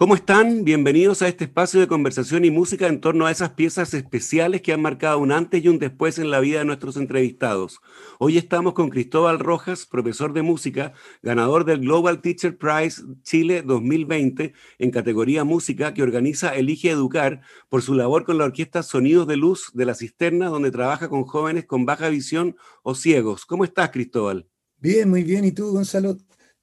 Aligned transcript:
¿Cómo 0.00 0.14
están? 0.14 0.64
Bienvenidos 0.64 1.20
a 1.20 1.28
este 1.28 1.44
espacio 1.44 1.78
de 1.78 1.86
conversación 1.86 2.46
y 2.46 2.50
música 2.50 2.86
en 2.86 3.02
torno 3.02 3.26
a 3.26 3.30
esas 3.30 3.50
piezas 3.50 3.92
especiales 3.92 4.62
que 4.62 4.72
han 4.72 4.80
marcado 4.80 5.18
un 5.18 5.30
antes 5.30 5.62
y 5.62 5.68
un 5.68 5.78
después 5.78 6.18
en 6.18 6.30
la 6.30 6.40
vida 6.40 6.60
de 6.60 6.64
nuestros 6.64 6.96
entrevistados. 6.96 7.80
Hoy 8.18 8.38
estamos 8.38 8.72
con 8.72 8.88
Cristóbal 8.88 9.38
Rojas, 9.38 9.84
profesor 9.84 10.32
de 10.32 10.40
música, 10.40 10.94
ganador 11.20 11.66
del 11.66 11.80
Global 11.80 12.22
Teacher 12.22 12.56
Prize 12.56 13.02
Chile 13.24 13.60
2020 13.60 14.54
en 14.78 14.90
categoría 14.90 15.44
música 15.44 15.92
que 15.92 16.02
organiza 16.02 16.56
Elige 16.56 16.88
Educar 16.88 17.42
por 17.68 17.82
su 17.82 17.92
labor 17.92 18.24
con 18.24 18.38
la 18.38 18.44
orquesta 18.44 18.82
Sonidos 18.82 19.26
de 19.26 19.36
Luz 19.36 19.70
de 19.74 19.84
la 19.84 19.94
Cisterna, 19.94 20.48
donde 20.48 20.70
trabaja 20.70 21.10
con 21.10 21.24
jóvenes 21.24 21.66
con 21.66 21.84
baja 21.84 22.08
visión 22.08 22.56
o 22.82 22.94
ciegos. 22.94 23.44
¿Cómo 23.44 23.64
estás, 23.64 23.90
Cristóbal? 23.90 24.48
Bien, 24.78 25.10
muy 25.10 25.24
bien. 25.24 25.44
¿Y 25.44 25.52
tú, 25.52 25.70
Gonzalo? 25.72 26.16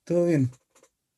¿Todo 0.03 0.25
bien? 0.25 0.49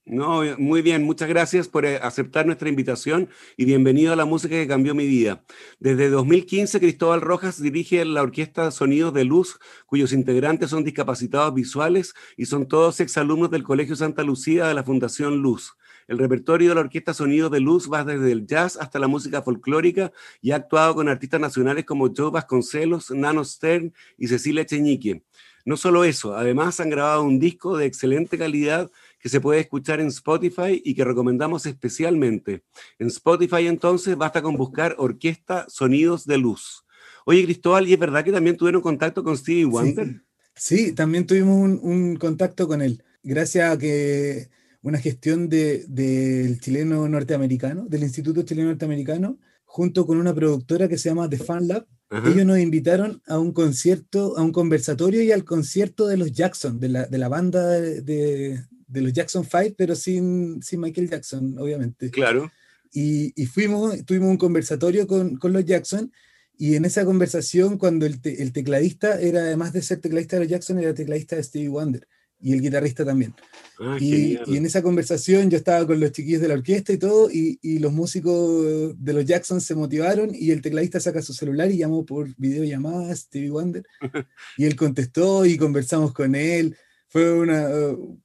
No, 0.10 0.42
muy 0.58 0.82
bien, 0.82 1.04
muchas 1.04 1.30
gracias 1.30 1.68
por 1.68 1.86
eh, 1.86 2.00
aceptar 2.02 2.48
nuestra 2.48 2.68
invitación 2.68 3.30
y 3.58 3.66
bienvenido 3.66 4.12
a 4.12 4.16
la 4.16 4.26
música 4.26 4.56
que 4.56 4.68
cambió 4.68 4.96
mi 4.96 5.06
vida. 5.06 5.44
Desde 5.80 6.10
2015, 6.10 6.80
Cristóbal 6.80 7.22
Rojas 7.22 7.62
dirige 7.62 8.04
la 8.06 8.24
Orquesta 8.24 8.72
Sonidos 8.72 9.14
de 9.14 9.24
Luz, 9.24 9.60
cuyos 9.86 10.12
integrantes 10.12 10.72
son 10.72 10.84
discapacitados 10.84 11.54
visuales 11.54 12.16
y 12.38 12.48
son 12.48 12.68
todos 12.68 13.00
exalumnos 13.02 13.52
del 13.52 13.62
Colegio 13.62 13.96
Santa 13.96 14.24
Lucía 14.24 14.68
de 14.68 14.74
la 14.74 14.84
Fundación 14.84 15.44
Luz. 15.44 15.76
El 16.08 16.18
repertorio 16.18 16.70
de 16.70 16.76
la 16.76 16.82
Orquesta 16.82 17.14
Sonidos 17.14 17.52
de 17.52 17.60
Luz 17.60 17.88
va 17.88 18.04
desde 18.04 18.32
el 18.32 18.48
jazz 18.48 18.78
hasta 18.78 18.98
la 18.98 19.08
música 19.08 19.44
folclórica 19.44 20.12
y 20.42 20.50
ha 20.50 20.56
actuado 20.56 20.96
con 20.96 21.08
artistas 21.08 21.40
nacionales 21.40 21.86
como 21.86 22.12
Joe 22.12 22.32
Vasconcelos, 22.32 23.12
Nano 23.12 23.46
Stern 23.46 23.94
y 24.18 24.28
Cecilia 24.28 24.66
Cheñique. 24.66 25.22
No 25.66 25.78
solo 25.78 26.04
eso, 26.04 26.36
además 26.36 26.80
han 26.80 26.90
grabado 26.90 27.22
un 27.22 27.38
disco 27.38 27.78
de 27.78 27.86
excelente 27.86 28.40
calidad 28.40 28.90
que 29.20 29.30
se 29.30 29.42
puede 29.42 29.60
escuchar 29.60 30.00
en 30.00 30.08
Spotify 30.08 30.82
y 30.84 30.96
que 30.96 31.04
recomendamos 31.04 31.66
especialmente. 31.66 32.64
En 32.98 33.08
Spotify 33.08 33.68
entonces 33.68 34.18
basta 34.18 34.42
con 34.42 34.56
buscar 34.56 34.96
Orquesta 34.98 35.66
Sonidos 35.70 36.26
de 36.26 36.38
Luz. 36.38 36.86
Oye, 37.26 37.44
Cristóbal, 37.44 37.88
¿y 37.88 37.94
es 37.94 38.00
verdad 38.00 38.24
que 38.24 38.32
también 38.32 38.58
tuvieron 38.58 38.82
contacto 38.82 39.24
con 39.24 39.38
Stevie 39.38 39.66
Wonder? 39.66 40.24
Sí, 40.56 40.94
también 40.94 41.26
tuvimos 41.26 41.80
un, 41.82 42.16
contacto 42.16 42.68
con 42.68 42.82
él, 42.82 43.04
gracias 43.24 43.72
a 43.72 43.78
que 43.78 44.50
una 44.82 44.98
gestión 44.98 45.48
del 45.48 46.60
chileno 46.60 47.08
norteamericano, 47.08 47.86
del 47.88 48.04
Instituto 48.04 48.42
Chileno 48.44 48.70
Norteamericano, 48.70 49.38
junto 49.64 50.06
con 50.06 50.18
una 50.18 50.34
productora 50.34 50.88
que 50.88 50.98
se 50.98 51.10
llama 51.10 51.30
The 51.30 51.38
Fan 51.38 51.68
Lab, 51.68 51.86
ellos 52.26 52.46
nos 52.46 52.58
invitaron 52.58 53.22
a 53.28 53.38
un 53.38 53.52
concierto, 53.52 54.36
a 54.36 54.42
un 54.42 54.52
conversatorio 54.52 55.22
y 55.22 55.32
al 55.32 55.46
concierto 55.46 56.08
de 56.08 56.18
los 56.18 56.32
Jackson, 56.32 56.80
de 56.80 56.90
la, 56.90 57.06
de 57.06 57.18
la 57.20 57.30
banda 57.30 57.68
de, 57.68 58.02
de 58.02 58.60
los 58.92 59.14
Jackson 59.14 59.46
Five, 59.46 59.76
pero 59.78 59.96
sin, 59.96 60.62
sin 60.62 60.80
Michael 60.80 61.10
Jackson, 61.10 61.56
obviamente. 61.60 62.10
Claro. 62.10 62.52
Y, 62.92 63.34
y 63.42 63.46
fuimos, 63.46 64.04
tuvimos 64.06 64.30
un 64.30 64.38
conversatorio 64.38 65.06
con, 65.06 65.36
con, 65.38 65.54
los 65.54 65.64
Jackson, 65.64 66.12
y 66.58 66.76
en 66.76 66.86
esa 66.86 67.06
conversación, 67.06 67.78
cuando 67.78 68.06
el, 68.06 68.20
el, 68.24 68.52
tecladista 68.52 69.20
era, 69.22 69.42
además 69.42 69.74
de 69.74 69.82
ser 69.82 70.02
tecladista 70.02 70.36
de 70.36 70.44
los 70.44 70.50
Jackson, 70.50 70.80
era 70.80 70.94
tecladista 70.94 71.36
de 71.36 71.44
Stevie 71.44 71.70
Wonder, 71.70 72.08
y 72.42 72.54
el 72.54 72.62
guitarrista 72.62 73.06
también. 73.06 73.36
Ah, 73.80 73.98
y, 74.00 74.40
y, 74.48 74.58
en 74.58 74.66
esa 74.66 74.82
conversación 74.82 75.50
yo 75.50 75.58
estaba 75.58 75.86
con 75.86 76.00
los 76.00 76.12
chiquillos 76.12 76.42
de 76.42 76.48
la 76.48 76.56
orquesta 76.56 76.92
y 76.92 76.98
todo, 76.98 77.30
y, 77.30 77.60
y, 77.62 77.78
los 77.78 77.94
músicos 77.94 78.96
de 78.98 79.14
los 79.14 79.26
Jackson 79.26 79.62
se 79.62 79.76
motivaron, 79.76 80.32
y 80.34 80.50
el 80.50 80.62
tecladista 80.62 81.00
saca 81.00 81.22
su 81.22 81.34
celular 81.34 81.70
y 81.70 81.78
llamó 81.78 82.06
por 82.06 82.36
videollamada 82.38 83.12
a 83.12 83.16
Stevie 83.16 83.52
Wonder, 83.52 83.86
y 84.58 84.66
él 84.66 84.76
contestó 84.76 85.46
y 85.46 85.58
conversamos 85.58 86.12
con 86.12 86.34
él 86.34 86.76
fue 87.10 87.34
una, 87.34 87.68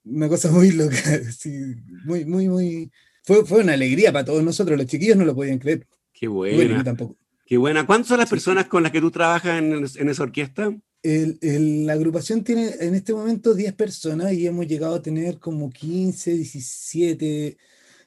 una 0.05 0.29
cosa 0.29 0.51
muy 0.51 0.71
loca, 0.73 0.97
muy, 2.05 2.25
muy, 2.25 2.49
muy... 2.49 2.93
Fue, 3.25 3.45
fue 3.45 3.63
una 3.63 3.73
alegría 3.73 4.13
para 4.13 4.27
todos 4.27 4.45
nosotros, 4.45 4.77
los 4.77 4.87
chiquillos 4.87 5.17
no 5.17 5.25
lo 5.25 5.35
podían 5.35 5.59
creer. 5.59 5.87
Qué 6.13 6.29
buena. 6.29 6.85
tampoco. 6.85 7.17
Qué 7.47 7.57
buena. 7.57 7.87
¿Cuántas 7.87 8.09
son 8.09 8.19
las 8.19 8.31
personas 8.31 8.67
con 8.67 8.83
las 8.83 8.93
que 8.93 9.01
tú 9.01 9.11
trabajas 9.11 9.59
en, 9.59 9.73
en 9.73 10.09
esa 10.09 10.23
orquesta? 10.23 10.75
El, 11.03 11.39
el, 11.43 11.87
la 11.87 11.95
agrupación 11.95 12.45
tiene 12.45 12.71
en 12.81 12.95
este 12.95 13.13
momento 13.13 13.55
10 13.55 13.75
personas 13.75 14.33
y 14.33 14.47
hemos 14.47 14.67
llegado 14.67 14.95
a 14.95 15.03
tener 15.03 15.39
como 15.39 15.71
15, 15.71 16.33
17. 16.33 17.57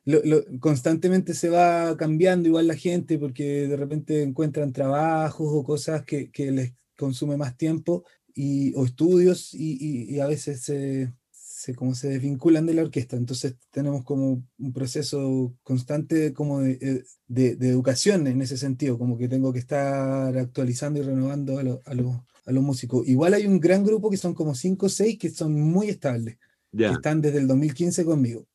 Lo, 0.05 0.21
lo, 0.23 0.43
constantemente 0.59 1.33
se 1.33 1.49
va 1.49 1.95
cambiando 1.97 2.47
igual 2.47 2.67
la 2.67 2.75
gente 2.75 3.19
porque 3.19 3.67
de 3.67 3.75
repente 3.75 4.23
encuentran 4.23 4.71
trabajos 4.71 5.47
o 5.51 5.63
cosas 5.63 6.03
que, 6.03 6.31
que 6.31 6.51
les 6.51 6.73
consume 6.97 7.37
más 7.37 7.57
tiempo 7.57 8.03
y, 8.37 8.71
o 8.75 8.85
estudios 8.85 9.51
y, 9.55 10.13
y, 10.13 10.19
a 10.19 10.27
veces 10.27 10.61
se, 10.61 11.11
se, 11.31 11.73
como 11.73 11.95
se 11.95 12.09
desvinculan 12.09 12.67
de 12.67 12.75
la 12.75 12.83
orquesta. 12.83 13.17
Entonces 13.17 13.55
tenemos 13.71 14.03
como 14.03 14.43
un 14.59 14.73
proceso 14.73 15.55
constante 15.63 16.33
como 16.33 16.61
de, 16.61 16.77
eh, 16.79 17.03
de, 17.27 17.55
de, 17.55 17.69
educación 17.69 18.27
en 18.27 18.43
ese 18.43 18.55
sentido, 18.55 18.99
como 18.99 19.17
que 19.17 19.27
tengo 19.27 19.51
que 19.51 19.57
estar 19.59 20.37
actualizando 20.37 20.99
y 20.99 21.01
renovando 21.01 21.57
a, 21.57 21.63
lo, 21.63 21.81
a, 21.83 21.95
lo, 21.95 22.27
a 22.45 22.51
los 22.51 22.63
músicos. 22.63 23.07
Igual 23.07 23.33
hay 23.33 23.47
un 23.47 23.59
gran 23.59 23.83
grupo 23.83 24.11
que 24.11 24.17
son 24.17 24.35
como 24.35 24.53
5 24.53 24.85
o 24.85 24.89
6 24.89 25.17
que 25.17 25.31
son 25.31 25.59
muy 25.59 25.89
estables, 25.89 26.37
yeah. 26.71 26.89
que 26.89 26.93
están 26.93 27.21
desde 27.21 27.39
el 27.39 27.47
2015 27.47 28.05
conmigo. 28.05 28.45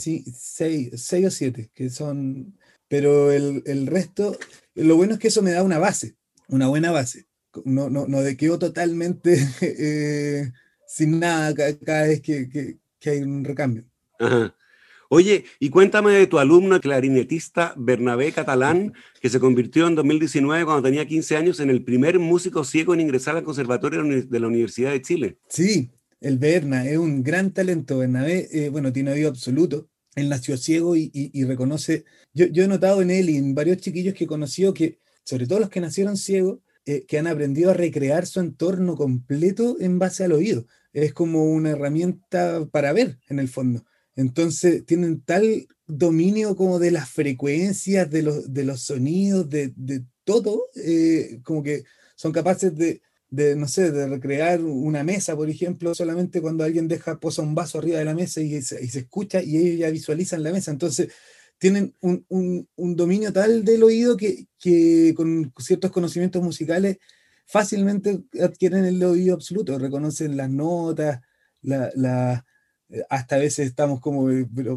Sí, 0.00 0.24
6 0.36 0.92
o 1.24 1.30
7, 1.30 1.70
que 1.72 1.88
son... 1.88 2.58
Pero 2.88 3.30
el, 3.30 3.62
el 3.66 3.86
resto, 3.86 4.36
lo 4.74 4.96
bueno 4.96 5.12
es 5.12 5.20
que 5.20 5.28
eso 5.28 5.42
me 5.42 5.52
da 5.52 5.62
una 5.62 5.78
base, 5.78 6.16
una 6.48 6.66
buena 6.66 6.90
base 6.90 7.29
no, 7.64 7.90
no, 7.90 8.06
no 8.06 8.18
quedo 8.36 8.58
totalmente 8.58 9.38
eh, 9.60 10.52
sin 10.86 11.20
nada 11.20 11.54
cada, 11.54 12.06
vez 12.06 12.20
que, 12.20 12.48
que, 12.48 12.78
que, 12.98 13.10
hay 13.10 13.22
un 13.22 13.44
recambio. 13.44 13.84
Ajá. 14.18 14.54
Oye, 15.12 15.44
y 15.58 15.70
cuéntame 15.70 16.12
de 16.12 16.28
tu 16.28 16.38
alumno 16.38 16.80
clarinetista 16.80 17.74
Bernabé 17.76 18.30
Catalán, 18.30 18.92
que 19.20 19.28
se 19.28 19.40
convirtió 19.40 19.88
en 19.88 19.96
2019, 19.96 20.64
cuando 20.64 20.84
tenía 20.84 21.04
15 21.04 21.36
años, 21.36 21.58
en 21.58 21.68
el 21.68 21.82
primer 21.82 22.20
músico 22.20 22.62
ciego 22.62 22.94
en 22.94 23.00
ingresar 23.00 23.36
al 23.36 23.42
Conservatorio 23.42 24.04
de 24.04 24.40
la 24.40 24.46
Universidad 24.46 24.92
de 24.92 25.02
Chile. 25.02 25.38
Sí, 25.48 25.90
el 26.20 26.38
Berna 26.38 26.86
es 26.86 26.96
un 26.96 27.24
gran 27.24 27.50
talento. 27.50 27.98
Bernabé, 27.98 28.48
eh, 28.52 28.68
bueno, 28.68 28.92
tiene 28.92 29.10
oído 29.10 29.28
absoluto. 29.30 29.88
Él 30.14 30.28
nació 30.28 30.56
ciego 30.56 30.94
y, 30.94 31.10
y, 31.12 31.40
y 31.40 31.44
reconoce. 31.44 32.04
Yo, 32.32 32.46
yo, 32.46 32.62
he 32.62 32.68
notado 32.68 33.02
en 33.02 33.10
él 33.10 33.30
y 33.30 33.36
en 33.36 33.52
varios 33.52 33.78
chiquillos 33.78 34.14
que 34.14 34.24
he 34.24 34.28
conocido 34.28 34.72
que, 34.72 35.00
sobre 35.24 35.48
todo 35.48 35.58
los 35.58 35.70
que 35.70 35.80
nacieron 35.80 36.16
ciegos, 36.16 36.60
eh, 36.86 37.04
que 37.06 37.18
han 37.18 37.26
aprendido 37.26 37.70
a 37.70 37.74
recrear 37.74 38.26
su 38.26 38.40
entorno 38.40 38.96
completo 38.96 39.76
en 39.80 39.98
base 39.98 40.24
al 40.24 40.32
oído. 40.32 40.66
Es 40.92 41.12
como 41.12 41.44
una 41.44 41.70
herramienta 41.70 42.66
para 42.70 42.92
ver, 42.92 43.18
en 43.28 43.38
el 43.38 43.48
fondo. 43.48 43.84
Entonces, 44.16 44.84
tienen 44.86 45.22
tal 45.22 45.68
dominio 45.86 46.56
como 46.56 46.78
de 46.78 46.90
las 46.90 47.08
frecuencias, 47.10 48.10
de 48.10 48.22
los, 48.22 48.52
de 48.52 48.64
los 48.64 48.82
sonidos, 48.82 49.48
de, 49.48 49.72
de 49.76 50.04
todo, 50.24 50.68
eh, 50.76 51.40
como 51.42 51.62
que 51.62 51.84
son 52.16 52.32
capaces 52.32 52.72
de, 52.76 53.00
no 53.56 53.66
sé, 53.66 53.90
de 53.90 54.06
recrear 54.08 54.60
una 54.60 55.04
mesa, 55.04 55.36
por 55.36 55.48
ejemplo, 55.48 55.94
solamente 55.94 56.40
cuando 56.40 56.64
alguien 56.64 56.88
deja, 56.88 57.18
posa 57.18 57.42
un 57.42 57.54
vaso 57.54 57.78
arriba 57.78 57.98
de 57.98 58.04
la 58.04 58.14
mesa 58.14 58.40
y 58.40 58.60
se, 58.62 58.84
y 58.84 58.88
se 58.88 59.00
escucha 59.00 59.42
y 59.42 59.56
ellos 59.56 59.78
ya 59.78 59.90
visualizan 59.90 60.42
la 60.42 60.52
mesa. 60.52 60.70
Entonces, 60.70 61.08
tienen 61.60 61.94
un, 62.00 62.24
un, 62.28 62.68
un, 62.74 62.96
dominio 62.96 63.32
tal 63.34 63.66
del 63.66 63.82
oído 63.82 64.16
que, 64.16 64.46
que, 64.58 65.12
con 65.14 65.52
ciertos 65.58 65.90
conocimientos 65.90 66.42
musicales 66.42 66.96
fácilmente 67.44 68.22
adquieren 68.42 68.86
el 68.86 69.02
oído 69.04 69.34
absoluto, 69.34 69.78
reconocen 69.78 70.38
las 70.38 70.48
notas, 70.48 71.20
la, 71.60 71.90
la, 71.94 72.46
hasta 73.10 73.36
a 73.36 73.40
veces 73.40 73.66
estamos 73.66 74.00
como 74.00 74.26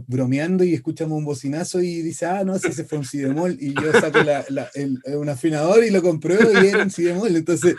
bromeando 0.07 0.65
y 0.65 0.73
escuchamos 0.73 1.17
un 1.17 1.23
bocinazo 1.23 1.81
y 1.81 2.01
dice, 2.01 2.25
ah, 2.25 2.43
no, 2.43 2.55
ese 2.55 2.83
fue 2.83 2.97
un 2.97 3.05
si 3.05 3.23
bemol, 3.23 3.57
y 3.61 3.73
yo 3.73 3.93
saco 3.93 4.21
la, 4.21 4.45
el, 4.73 4.99
un 5.15 5.29
afinador 5.29 5.85
y 5.85 5.89
lo 5.89 6.01
compruebo 6.01 6.51
y 6.51 6.67
era 6.67 6.83
un 6.83 6.91
si 6.91 7.05
bemol, 7.05 7.33
entonces 7.33 7.75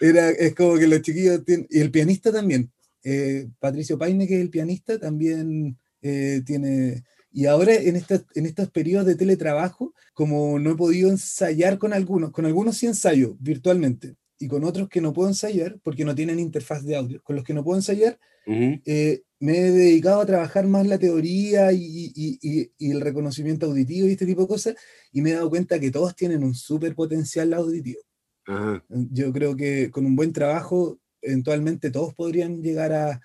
era, 0.00 0.30
es 0.30 0.54
como 0.54 0.76
que 0.76 0.88
los 0.88 1.02
chiquillos 1.02 1.44
tienen, 1.44 1.66
y 1.68 1.80
el 1.80 1.90
pianista 1.90 2.32
también, 2.32 2.72
eh, 3.04 3.48
Patricio 3.58 3.98
Paine, 3.98 4.26
que 4.26 4.36
es 4.36 4.40
el 4.40 4.50
pianista, 4.50 4.98
también 4.98 5.76
eh, 6.00 6.40
tiene 6.46 7.04
y 7.32 7.46
ahora 7.46 7.74
en, 7.74 7.96
esta, 7.96 8.22
en 8.34 8.46
estos 8.46 8.70
periodos 8.70 9.06
de 9.06 9.14
teletrabajo, 9.14 9.94
como 10.14 10.58
no 10.58 10.72
he 10.72 10.76
podido 10.76 11.10
ensayar 11.10 11.78
con 11.78 11.92
algunos, 11.92 12.32
con 12.32 12.46
algunos 12.46 12.76
sí 12.76 12.86
ensayo 12.86 13.36
virtualmente, 13.40 14.16
y 14.38 14.48
con 14.48 14.64
otros 14.64 14.88
que 14.88 15.00
no 15.00 15.12
puedo 15.12 15.28
ensayar 15.28 15.78
porque 15.82 16.04
no 16.04 16.14
tienen 16.14 16.38
interfaz 16.40 16.84
de 16.84 16.96
audio, 16.96 17.22
con 17.22 17.36
los 17.36 17.44
que 17.44 17.54
no 17.54 17.62
puedo 17.62 17.78
ensayar, 17.78 18.18
uh 18.46 18.52
-huh. 18.52 18.82
eh, 18.86 19.22
me 19.38 19.58
he 19.58 19.70
dedicado 19.70 20.20
a 20.22 20.26
trabajar 20.26 20.66
más 20.66 20.86
la 20.86 20.98
teoría 20.98 21.72
y, 21.72 22.12
y, 22.14 22.38
y, 22.42 22.72
y, 22.78 22.90
el 22.90 23.00
reconocimiento 23.00 23.66
auditivo 23.66 24.06
y 24.08 24.12
este 24.12 24.26
tipo 24.26 24.42
de 24.42 24.48
cosas, 24.48 24.74
y 25.12 25.20
me 25.20 25.30
he 25.30 25.34
dado 25.34 25.50
cuenta 25.50 25.78
que 25.78 25.90
todos 25.90 26.16
tienen 26.16 26.42
un 26.42 26.54
súper 26.54 26.94
potencial 26.94 27.52
auditivo. 27.54 28.00
Yo 28.88 29.32
creo 29.32 29.54
que 29.56 29.90
con 29.90 30.04
un 30.06 30.16
buen 30.16 30.32
trabajo, 30.32 30.98
eventualmente 31.22 31.90
todos 31.90 32.14
podrían 32.14 32.62
llegar 32.62 32.92
a, 32.92 33.20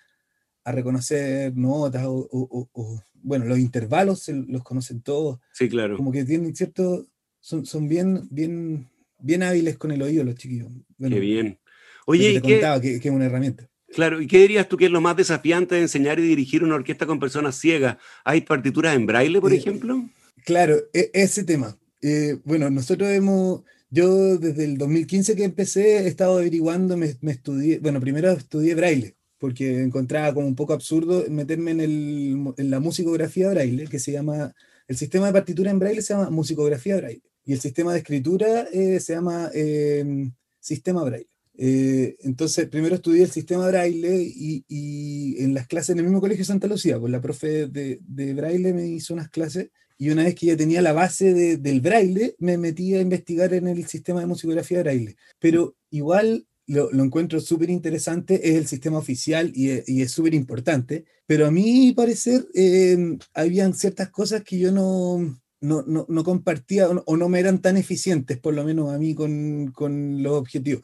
a 0.65 0.71
reconocer 0.71 1.55
notas 1.55 2.03
o, 2.05 3.01
bueno, 3.25 3.45
los 3.45 3.57
intervalos 3.57 4.29
los 4.29 4.63
conocen 4.63 5.01
todos. 5.01 5.39
Sí, 5.51 5.67
claro. 5.67 5.97
Como 5.97 6.11
que 6.11 6.23
tienen 6.23 6.55
cierto, 6.55 7.07
son, 7.39 7.65
son 7.65 7.89
bien, 7.89 8.27
bien, 8.29 8.87
bien 9.19 9.41
hábiles 9.43 9.77
con 9.77 9.91
el 9.91 10.01
oído 10.01 10.23
los 10.23 10.35
chiquillos. 10.35 10.69
qué 10.99 11.19
bien. 11.19 11.59
Oye, 12.05 12.39
te 12.39 12.41
contaba 12.41 12.79
que, 12.79 12.99
que, 12.99 13.07
es 13.07 13.13
una 13.13 13.25
herramienta. 13.25 13.67
Claro, 13.91 14.21
¿y 14.21 14.27
qué 14.27 14.39
dirías 14.39 14.69
tú 14.69 14.77
que 14.77 14.85
es 14.85 14.91
lo 14.91 15.01
más 15.01 15.17
desafiante 15.17 15.75
de 15.75 15.81
enseñar 15.81 16.19
y 16.19 16.23
dirigir 16.23 16.63
una 16.63 16.75
orquesta 16.75 17.07
con 17.07 17.19
personas 17.19 17.55
ciegas? 17.55 17.97
¿Hay 18.23 18.41
partituras 18.41 18.95
en 18.95 19.07
braille, 19.07 19.41
por 19.41 19.51
eh, 19.51 19.57
ejemplo? 19.57 20.07
Claro, 20.43 20.75
e, 20.93 21.09
ese 21.13 21.43
tema. 21.43 21.77
Eh, 22.03 22.37
bueno, 22.43 22.69
nosotros 22.69 23.09
hemos, 23.09 23.63
yo 23.89 24.37
desde 24.37 24.65
el 24.65 24.77
2015 24.77 25.35
que 25.35 25.45
empecé 25.45 26.03
he 26.03 26.07
estado 26.07 26.37
averiguando, 26.37 26.95
me, 26.95 27.15
me 27.21 27.31
estudié, 27.31 27.79
bueno, 27.79 27.99
primero 27.99 28.31
estudié 28.31 28.75
braille, 28.75 29.15
porque 29.45 29.83
encontraba 29.83 30.33
como 30.33 30.47
un 30.47 30.55
poco 30.55 30.73
absurdo 30.73 31.23
meterme 31.29 31.69
en, 31.69 31.81
el, 31.81 32.53
en 32.57 32.71
la 32.71 32.79
musicografía 32.79 33.47
braille, 33.51 33.85
que 33.85 33.99
se 33.99 34.11
llama, 34.11 34.55
el 34.87 34.97
sistema 34.97 35.27
de 35.27 35.33
partitura 35.33 35.69
en 35.69 35.77
braille 35.77 36.01
se 36.01 36.15
llama 36.15 36.31
musicografía 36.31 36.97
braille, 36.97 37.21
y 37.45 37.53
el 37.53 37.59
sistema 37.59 37.93
de 37.93 37.99
escritura 37.99 38.67
eh, 38.73 38.99
se 38.99 39.13
llama 39.13 39.51
em, 39.53 40.33
sistema 40.59 41.03
braille. 41.03 41.29
Eh, 41.59 42.15
entonces, 42.21 42.67
primero 42.69 42.95
estudié 42.95 43.21
el 43.21 43.29
sistema 43.29 43.67
braille 43.67 44.19
y, 44.19 44.65
y, 44.67 45.43
en 45.43 45.53
las 45.53 45.67
clases 45.67 45.91
en 45.91 45.99
el 45.99 46.05
mismo 46.05 46.21
colegio 46.21 46.41
de 46.41 46.47
Santa 46.47 46.65
Lucía, 46.65 46.99
pues 46.99 47.11
la 47.11 47.21
profe 47.21 47.67
de, 47.67 47.99
de 48.01 48.33
braille 48.33 48.73
me 48.73 48.87
hizo 48.87 49.13
unas 49.13 49.29
clases 49.29 49.69
y 49.95 50.09
una 50.09 50.23
vez 50.23 50.33
que 50.33 50.47
ya 50.47 50.57
tenía 50.57 50.81
la 50.81 50.93
base 50.93 51.35
de, 51.35 51.57
del 51.57 51.81
braille, 51.81 52.35
me 52.39 52.57
metí 52.57 52.95
a 52.95 52.99
investigar 52.99 53.53
en 53.53 53.67
el 53.67 53.85
sistema 53.85 54.21
de 54.21 54.25
musicografía 54.25 54.79
braille. 54.79 55.15
Pero 55.37 55.75
igual 55.91 56.47
lo, 56.67 56.91
lo 56.91 57.03
encuentro 57.03 57.39
súper 57.39 57.69
interesante, 57.69 58.49
es 58.49 58.55
el 58.55 58.67
sistema 58.67 58.97
oficial 58.97 59.51
y, 59.53 59.81
y 59.87 60.01
es 60.01 60.11
súper 60.11 60.33
importante, 60.33 61.05
pero 61.25 61.47
a 61.47 61.51
mi 61.51 61.91
parecer 61.93 62.47
eh, 62.53 63.17
habían 63.33 63.73
ciertas 63.73 64.09
cosas 64.09 64.43
que 64.43 64.57
yo 64.57 64.71
no, 64.71 65.39
no, 65.61 65.83
no, 65.83 66.05
no 66.07 66.23
compartía 66.23 66.89
o 66.89 66.93
no, 66.95 67.03
o 67.05 67.17
no, 67.17 67.29
me 67.29 67.39
eran 67.39 67.61
tan 67.61 67.77
eficientes, 67.77 68.37
por 68.37 68.53
lo 68.53 68.63
menos 68.63 68.91
a 68.93 68.97
mí, 68.97 69.13
con, 69.13 69.71
con 69.71 70.21
los 70.21 70.33
objetivos. 70.33 70.83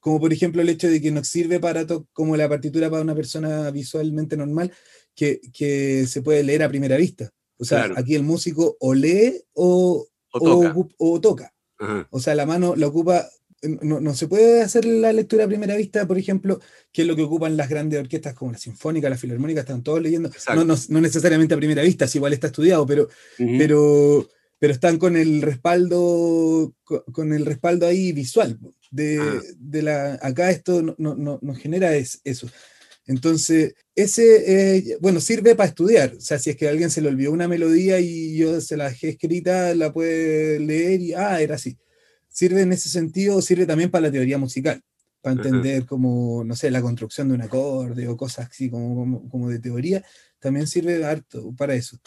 Como 0.00 0.18
por 0.18 0.32
ejemplo 0.32 0.62
el 0.62 0.68
hecho 0.70 0.88
de 0.88 1.00
que 1.00 1.10
nos 1.10 1.28
sirve 1.28 1.60
para 1.60 1.84
como 2.12 2.36
la 2.36 2.48
partitura 2.48 2.88
para 2.88 3.02
una 3.02 3.14
persona 3.14 3.70
visualmente 3.70 4.36
normal, 4.36 4.72
que, 5.14 5.40
que 5.52 6.06
se 6.06 6.22
puede 6.22 6.42
leer 6.42 6.62
a 6.62 6.68
primera 6.68 6.96
vista. 6.96 7.30
O 7.58 7.64
sea, 7.64 7.84
claro. 7.84 7.94
aquí 7.98 8.14
el 8.14 8.22
músico 8.22 8.76
o 8.80 8.94
lee 8.94 9.42
o, 9.52 10.06
o 10.32 10.40
toca. 10.40 10.74
O, 10.74 10.88
o 10.96 11.20
toca. 11.20 11.54
O 12.10 12.20
sea, 12.20 12.34
la 12.34 12.46
mano 12.46 12.76
la 12.76 12.86
ocupa 12.86 13.28
no, 13.62 14.00
no, 14.00 14.14
se 14.14 14.26
puede 14.26 14.62
hacer 14.62 14.84
la 14.84 15.12
lectura 15.12 15.44
a 15.44 15.48
primera 15.48 15.76
vista, 15.76 16.06
por 16.06 16.18
ejemplo, 16.18 16.60
que 16.92 17.02
es 17.02 17.08
lo 17.08 17.14
que 17.14 17.22
ocupan 17.22 17.56
las 17.56 17.68
grandes 17.68 18.00
orquestas 18.00 18.34
como 18.34 18.52
la 18.52 18.58
Sinfónica, 18.58 19.10
la 19.10 19.18
Filarmónica, 19.18 19.60
están 19.60 19.82
todos 19.82 20.00
leyendo, 20.00 20.30
no, 20.54 20.64
no, 20.64 20.74
no, 20.88 21.00
necesariamente 21.00 21.54
a 21.54 21.58
primera 21.58 21.82
vista, 21.82 22.06
si 22.06 22.18
igual 22.18 22.32
está 22.32 22.46
estudiado, 22.46 22.86
pero, 22.86 23.04
uh 23.38 23.42
-huh. 23.42 23.58
pero, 23.58 24.28
pero 24.58 24.72
están 24.72 24.98
con 24.98 25.16
el 25.16 25.42
respaldo, 25.42 26.74
con 26.84 27.32
el 27.32 27.44
respaldo 27.44 27.86
ahí 27.86 28.12
visual. 28.12 28.58
De, 28.90 29.18
ah. 29.20 29.40
de 29.56 29.82
la, 29.82 30.18
acá 30.20 30.50
esto 30.50 30.82
no, 30.82 30.94
no, 30.98 31.38
no 31.40 31.54
genera 31.54 31.94
es, 31.94 32.20
eso. 32.24 32.48
Entonces, 33.06 33.74
ese, 33.94 34.78
eh, 34.78 34.98
bueno, 35.00 35.20
sirve 35.20 35.54
para 35.54 35.68
estudiar. 35.68 36.14
O 36.16 36.20
sea, 36.20 36.38
si 36.38 36.50
es 36.50 36.56
que 36.56 36.66
a 36.66 36.70
alguien 36.70 36.90
se 36.90 37.00
le 37.00 37.08
olvidó 37.08 37.32
una 37.32 37.48
melodía 37.48 38.00
y 38.00 38.36
yo 38.36 38.60
se 38.60 38.76
la 38.76 38.88
dejé 38.88 39.10
escrita, 39.10 39.74
la 39.74 39.92
puede 39.92 40.60
leer 40.60 41.00
y, 41.00 41.12
ah, 41.14 41.40
era 41.40 41.56
así 41.56 41.76
sirve 42.40 42.62
en 42.62 42.72
ese 42.72 42.88
sentido, 42.88 43.42
sirve 43.42 43.66
también 43.66 43.90
para 43.90 44.06
la 44.06 44.10
teoría 44.10 44.38
musical, 44.38 44.80
para 45.20 45.36
entender 45.36 45.84
como, 45.84 46.42
no 46.42 46.56
sé, 46.56 46.70
la 46.70 46.80
construcción 46.80 47.28
de 47.28 47.34
un 47.34 47.42
acorde 47.42 48.08
o 48.08 48.16
cosas 48.16 48.48
así 48.50 48.70
como, 48.70 48.94
como, 48.94 49.28
como 49.28 49.50
de 49.50 49.58
teoría, 49.58 50.02
también 50.38 50.66
sirve 50.66 51.04
harto 51.04 51.54
para 51.54 51.74
eso. 51.74 51.98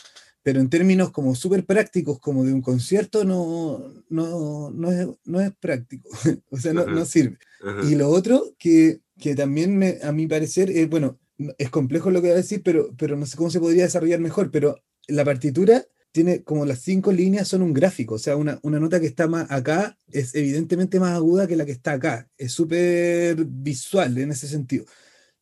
Pero 0.41 0.59
en 0.59 0.71
términos 0.71 1.12
como 1.12 1.35
súper 1.35 1.68
prácticos, 1.68 2.19
como 2.19 2.44
de 2.44 2.51
un 2.51 2.63
concierto, 2.63 3.24
no, 3.24 3.94
no, 4.09 4.71
no, 4.71 4.91
es, 4.91 5.07
no 5.24 5.39
es 5.39 5.51
práctico, 5.59 6.09
o 6.50 6.57
sea, 6.57 6.74
no, 6.74 6.88
no 6.88 7.06
sirve. 7.06 7.38
Ajá. 7.63 7.88
Y 7.88 7.94
lo 7.94 8.09
otro 8.09 8.56
que, 8.57 9.01
que 9.19 9.35
también 9.35 9.77
me, 9.77 10.00
a 10.01 10.12
mi 10.12 10.25
parecer, 10.25 10.71
es, 10.71 10.89
bueno, 10.89 11.19
es 11.59 11.69
complejo 11.69 12.09
lo 12.09 12.24
que 12.24 12.30
voy 12.30 12.33
a 12.33 12.41
decir, 12.41 12.63
pero, 12.63 12.91
pero 12.97 13.15
no 13.15 13.27
sé 13.27 13.38
cómo 13.38 13.51
se 13.51 13.59
podría 13.59 13.83
desarrollar 13.83 14.19
mejor, 14.19 14.50
pero 14.50 14.81
la 15.07 15.24
partitura 15.24 15.85
tiene 16.13 16.44
como 16.44 16.65
las 16.65 16.80
cinco 16.80 17.12
líneas 17.12 17.48
son 17.48 17.63
un 17.63 17.74
gráfico, 17.74 18.15
o 18.15 18.19
sea, 18.19 18.38
una, 18.38 18.60
una, 18.62 18.80
nota 18.80 19.00
que 19.00 19.07
está 19.07 19.27
más 19.27 19.50
acá 19.51 19.98
es 20.12 20.36
evidentemente 20.36 21.00
más 21.00 21.13
aguda 21.13 21.48
que 21.48 21.56
la 21.56 21.65
que 21.65 21.71
está 21.71 21.94
acá, 21.94 22.30
es 22.38 22.51
súper 22.51 23.44
visual 23.45 24.18
en 24.19 24.31
ese 24.31 24.48
sentido. 24.48 24.86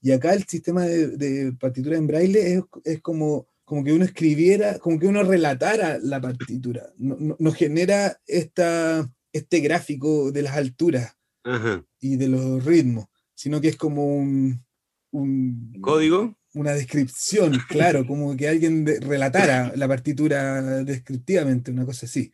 Y 0.02 0.12
acá 0.12 0.34
el 0.34 0.46
sistema 0.46 0.86
de, 0.86 1.10
de 1.10 1.52
partitura 1.54 1.98
en 1.98 2.08
braille 2.08 2.56
es, 2.56 2.64
es, 2.86 3.02
como, 3.02 3.48
como 3.66 3.84
que 3.84 3.92
uno 3.92 4.06
escribiera, 4.06 4.80
como 4.80 4.98
que 4.98 5.08
uno 5.08 5.24
relatara 5.24 6.00
la 6.02 6.22
partitura, 6.22 6.92
no, 6.98 7.18
no, 7.20 7.36
no 7.38 7.52
genera 7.52 8.20
esta, 8.26 9.12
este 9.34 9.60
gráfico 9.60 10.32
de 10.32 10.42
las 10.42 10.56
alturas 10.56 11.18
Ajá. 11.44 11.86
y 12.00 12.16
de 12.16 12.30
los 12.30 12.64
ritmos, 12.64 13.08
sino 13.36 13.60
que 13.60 13.68
es 13.68 13.76
como 13.76 14.16
un... 14.16 14.64
un 15.12 15.74
¿Código? 15.82 16.38
Una 16.54 16.74
descripción, 16.74 17.58
claro, 17.68 18.06
como 18.08 18.36
que 18.36 18.48
alguien 18.48 18.86
de, 18.86 19.00
relatara 19.00 19.74
la 19.76 19.88
partitura 19.88 20.62
descriptivamente, 20.84 21.72
una 21.72 21.86
cosa 21.86 22.06
así. 22.06 22.32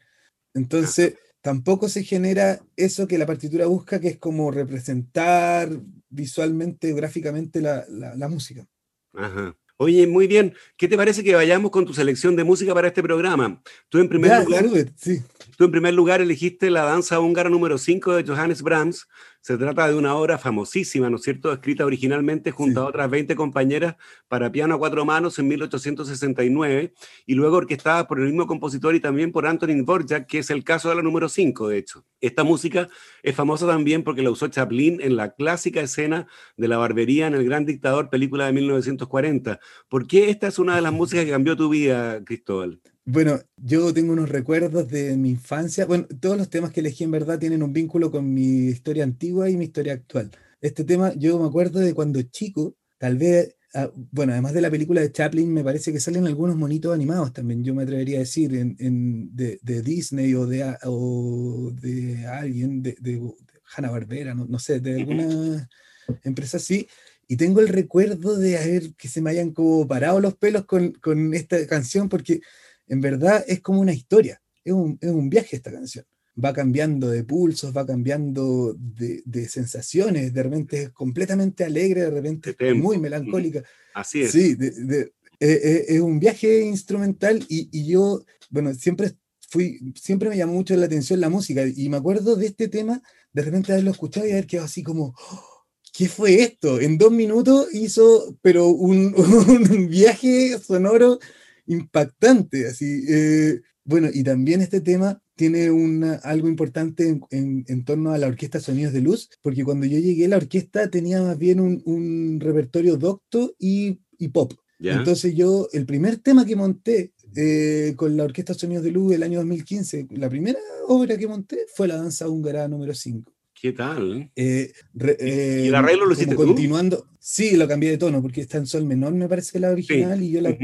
Entonces, 0.54 1.16
tampoco 1.42 1.88
se 1.90 2.04
genera 2.04 2.60
eso 2.76 3.08
que 3.08 3.18
la 3.18 3.26
partitura 3.26 3.68
busca, 3.68 4.00
que 4.00 4.10
es 4.10 4.18
como 4.18 4.52
representar 4.52 5.70
visualmente, 6.10 6.94
gráficamente 6.94 7.62
la, 7.62 7.86
la, 7.90 8.16
la 8.16 8.28
música. 8.28 8.66
Ajá. 9.14 9.56
Oye, 9.80 10.08
muy 10.08 10.26
bien. 10.26 10.56
¿Qué 10.76 10.88
te 10.88 10.98
parece 10.98 11.24
que 11.24 11.36
vayamos 11.36 11.70
con 11.70 11.86
tu 11.86 11.94
selección 11.94 12.36
de 12.36 12.44
música 12.44 12.74
para 12.74 12.88
este 12.88 13.04
programa? 13.04 13.62
Tú 13.90 14.00
en 14.00 14.10
primer, 14.10 14.32
ya, 14.32 14.44
lugar, 14.44 14.66
sí. 14.96 15.22
tú 15.56 15.66
en 15.66 15.72
primer 15.72 15.94
lugar 15.94 16.20
elegiste 16.20 16.72
la 16.72 16.84
danza 16.84 17.20
húngara 17.20 17.50
número 17.50 17.78
5 17.78 18.16
de 18.16 18.24
Johannes 18.24 18.64
Brahms. 18.64 19.08
Se 19.42 19.58
trata 19.58 19.88
de 19.88 19.96
una 19.96 20.16
obra 20.16 20.38
famosísima, 20.38 21.10
¿no 21.10 21.18
es 21.18 21.24
cierto?, 21.24 21.52
escrita 21.54 21.86
originalmente 21.86 22.52
junto 22.52 22.82
sí. 22.82 22.86
a 22.86 22.90
otras 22.90 23.10
20 23.10 23.36
compañeras 23.36 23.96
para 24.28 24.52
piano 24.52 24.76
a 24.76 24.78
cuatro 24.78 25.06
manos 25.06 25.40
en 25.40 25.48
1869 25.48 26.94
y 27.26 27.34
luego 27.34 27.58
orquestada 27.58 28.08
por 28.08 28.20
el 28.20 28.26
mismo 28.26 28.48
compositor 28.48 28.96
y 28.96 29.00
también 29.00 29.32
por 29.32 29.48
Antonin 29.48 29.86
Dvorak, 29.86 30.28
que 30.28 30.40
es 30.40 30.50
el 30.50 30.64
caso 30.64 30.90
de 30.90 30.96
la 30.96 31.02
número 31.02 31.30
5, 31.30 31.68
de 31.70 31.78
hecho. 31.78 32.06
Esta 32.20 32.44
música 32.44 32.90
es 33.24 33.36
famosa 33.36 33.68
también 33.68 34.04
porque 34.04 34.22
la 34.22 34.32
usó 34.32 34.48
Chaplin 34.48 35.00
en 35.02 35.16
la 35.16 35.34
clásica 35.34 35.82
escena 35.82 36.28
de 36.58 36.68
la 36.68 36.78
barbería 36.78 37.28
en 37.28 37.36
El 37.36 37.46
Gran 37.46 37.66
Dictador, 37.66 38.10
película 38.10 38.48
de 38.48 38.54
1940. 38.54 39.60
¿Por 39.88 40.08
qué 40.08 40.30
esta 40.30 40.48
es 40.48 40.60
una 40.60 40.76
de 40.76 40.82
las 40.82 40.94
músicas 40.94 41.26
que 41.26 41.32
cambió 41.32 41.56
tu 41.56 41.70
vida, 41.70 42.24
Cristóbal? 42.24 42.82
Bueno, 43.10 43.40
yo 43.56 43.94
tengo 43.94 44.12
unos 44.12 44.28
recuerdos 44.28 44.90
de 44.90 45.16
mi 45.16 45.30
infancia. 45.30 45.86
Bueno, 45.86 46.08
todos 46.20 46.38
los 46.38 46.50
temas 46.50 46.72
que 46.72 46.82
elegí 46.82 47.06
en 47.06 47.12
verdad 47.12 47.40
tienen 47.40 47.64
un 47.64 47.72
vínculo 47.72 48.12
con 48.12 48.34
mi 48.34 48.66
historia 48.68 49.06
antigua 49.06 49.50
y 49.50 49.56
mi 49.56 49.64
historia 49.64 49.94
actual. 49.94 50.30
Este 50.60 50.84
tema, 50.84 51.14
yo 51.16 51.40
me 51.40 51.48
acuerdo 51.48 51.80
de 51.80 51.94
cuando 51.94 52.22
chico, 52.24 52.76
tal 52.98 53.18
vez, 53.18 53.56
ah, 53.74 53.90
bueno, 54.12 54.34
además 54.34 54.52
de 54.54 54.60
la 54.60 54.70
película 54.70 55.00
de 55.00 55.14
Chaplin, 55.14 55.54
me 55.54 55.64
parece 55.64 55.94
que 55.94 56.02
salen 56.02 56.28
algunos 56.28 56.58
monitos 56.58 56.94
animados 56.94 57.32
también, 57.32 57.64
yo 57.64 57.74
me 57.74 57.84
atrevería 57.84 58.18
a 58.18 58.20
decir, 58.20 58.54
en, 58.54 58.76
en 58.78 59.34
de, 59.34 59.58
de, 59.62 59.82
Disney 59.82 60.34
o 60.34 60.46
de, 60.46 60.76
o 60.84 61.72
de 61.80 62.28
alguien, 62.28 62.84
de, 62.84 62.98
de, 63.00 63.14
de 63.14 63.34
Hanna-Barbera, 63.74 64.36
no, 64.36 64.48
no 64.48 64.60
sé, 64.60 64.82
de 64.82 64.96
alguna 64.96 65.70
empresa 66.26 66.58
así. 66.58 66.90
Y 67.30 67.38
tengo 67.38 67.62
el 67.62 67.70
recuerdo 67.70 68.38
de 68.38 68.58
haber 68.58 68.96
que 68.96 69.08
se 69.08 69.22
me 69.22 69.30
hayan 69.30 69.52
como 69.52 69.88
parado 69.88 70.20
los 70.20 70.36
pelos 70.36 70.66
con, 70.66 70.92
con 70.92 71.34
esta 71.34 71.66
canción, 71.68 72.10
porque 72.10 72.42
en 72.88 73.02
verdad 73.02 73.44
es 73.48 73.62
como 73.62 73.82
una 73.82 73.94
historia, 73.94 74.42
es 74.64 74.74
un, 74.74 74.98
es 75.02 75.12
un 75.12 75.30
viaje 75.30 75.58
esta 75.58 75.72
canción. 75.72 76.06
Va 76.44 76.54
cambiando 76.54 77.10
de 77.10 77.24
pulsos, 77.24 77.76
va 77.76 77.86
cambiando 77.86 78.76
de, 78.78 79.24
de 79.26 79.50
sensaciones, 79.50 80.34
de 80.34 80.44
repente 80.44 80.84
es 80.84 80.90
completamente 80.92 81.64
alegre, 81.64 82.02
de 82.02 82.12
repente 82.12 82.56
es 82.58 82.76
muy 82.76 83.00
melancólica. 83.00 83.64
Así 83.96 84.22
es. 84.22 84.32
Sí, 84.32 84.54
de, 84.54 84.70
de, 84.70 85.12
eh, 85.40 85.86
es 85.88 86.00
un 86.00 86.20
viaje 86.20 86.62
instrumental 86.62 87.44
y, 87.48 87.70
y, 87.72 87.88
yo, 87.88 88.24
bueno, 88.50 88.74
siempre 88.74 89.14
fui, 89.50 89.94
siempre 90.00 90.30
me 90.30 90.38
llamó 90.38 90.54
mucho 90.54 90.76
la 90.76 90.86
atención 90.86 91.20
la 91.20 91.30
música 91.30 91.64
y 91.66 91.90
me 91.90 91.98
acuerdo 91.98 92.36
de 92.36 92.48
este 92.48 92.68
tema, 92.68 93.02
de 93.34 93.42
repente 93.42 93.72
haberlo 93.72 93.92
escuchado 93.92 94.28
y 94.28 94.32
haber 94.32 94.48
quedado 94.48 94.66
así 94.66 94.84
como, 94.84 95.16
oh, 95.16 95.66
¿qué 95.94 96.08
fue 96.08 96.42
esto? 96.42 96.80
En 96.80 96.98
dos 96.98 97.12
minutos 97.12 97.68
hizo, 97.74 98.38
pero 98.42 98.68
un, 98.68 99.14
un 99.72 99.90
viaje 99.90 100.58
sonoro 100.60 101.20
impactante, 101.68 102.68
así. 102.68 103.04
Eh, 103.08 103.62
bueno, 103.84 104.10
y 104.14 104.24
también 104.24 104.62
este 104.62 104.82
tema 104.82 105.22
tiene 105.36 105.70
una, 105.72 106.16
algo 106.16 106.48
importante 106.48 107.08
en, 107.08 107.22
en, 107.30 107.66
en, 107.68 107.86
torno 107.86 108.12
a 108.12 108.18
la 108.18 108.28
orquesta 108.28 108.60
Sonidos 108.60 108.92
de 108.92 109.02
Luz, 109.02 109.30
porque 109.42 109.64
cuando 109.64 109.86
yo 109.86 110.00
llegué 110.00 110.28
la 110.28 110.38
orquesta 110.38 110.90
tenía 110.90 111.22
más 111.22 111.38
bien 111.38 111.60
un, 111.60 111.82
un 111.86 112.40
repertorio 112.40 112.98
docto 112.98 113.56
y, 113.60 114.00
y 114.18 114.30
pop. 114.30 114.54
Entonces 114.80 115.36
yo, 115.36 115.68
el 115.74 115.86
primer 115.86 116.18
tema 116.18 116.46
que 116.46 116.56
monté 116.56 117.14
eh, 117.36 117.94
con 117.96 118.16
la 118.16 118.24
orquesta 118.24 118.54
Sonidos 118.54 118.84
de 118.84 118.92
Luz 118.92 119.14
el 119.14 119.24
año 119.24 119.40
2015, 119.40 120.08
la 120.12 120.30
primera 120.30 120.60
obra 120.88 121.18
que 121.18 121.28
monté 121.28 121.66
fue 121.74 121.88
la 121.88 121.98
danza 121.98 122.28
húngara 122.28 122.68
número 122.68 122.94
5. 122.94 123.32
¿Qué 123.60 123.74
tal? 123.74 124.32
Eh, 124.36 124.72
¿Y 124.94 125.68
el 125.68 125.76
arreglo 125.76 126.06
lo 126.06 126.14
hiciste 126.14 126.36
continuando, 126.36 127.08
Sí, 127.30 127.58
lo 127.58 127.68
cambié 127.68 127.92
de 127.92 127.98
tono 127.98 128.22
porque 128.22 128.40
está 128.40 128.58
en 128.58 128.66
sol 128.66 128.86
menor, 128.86 129.12
me 129.14 129.28
parece 129.28 129.52
que 129.52 129.60
la 129.60 129.72
original, 129.72 130.24
y 130.24 130.32
yo 130.32 130.40
la 130.40 130.58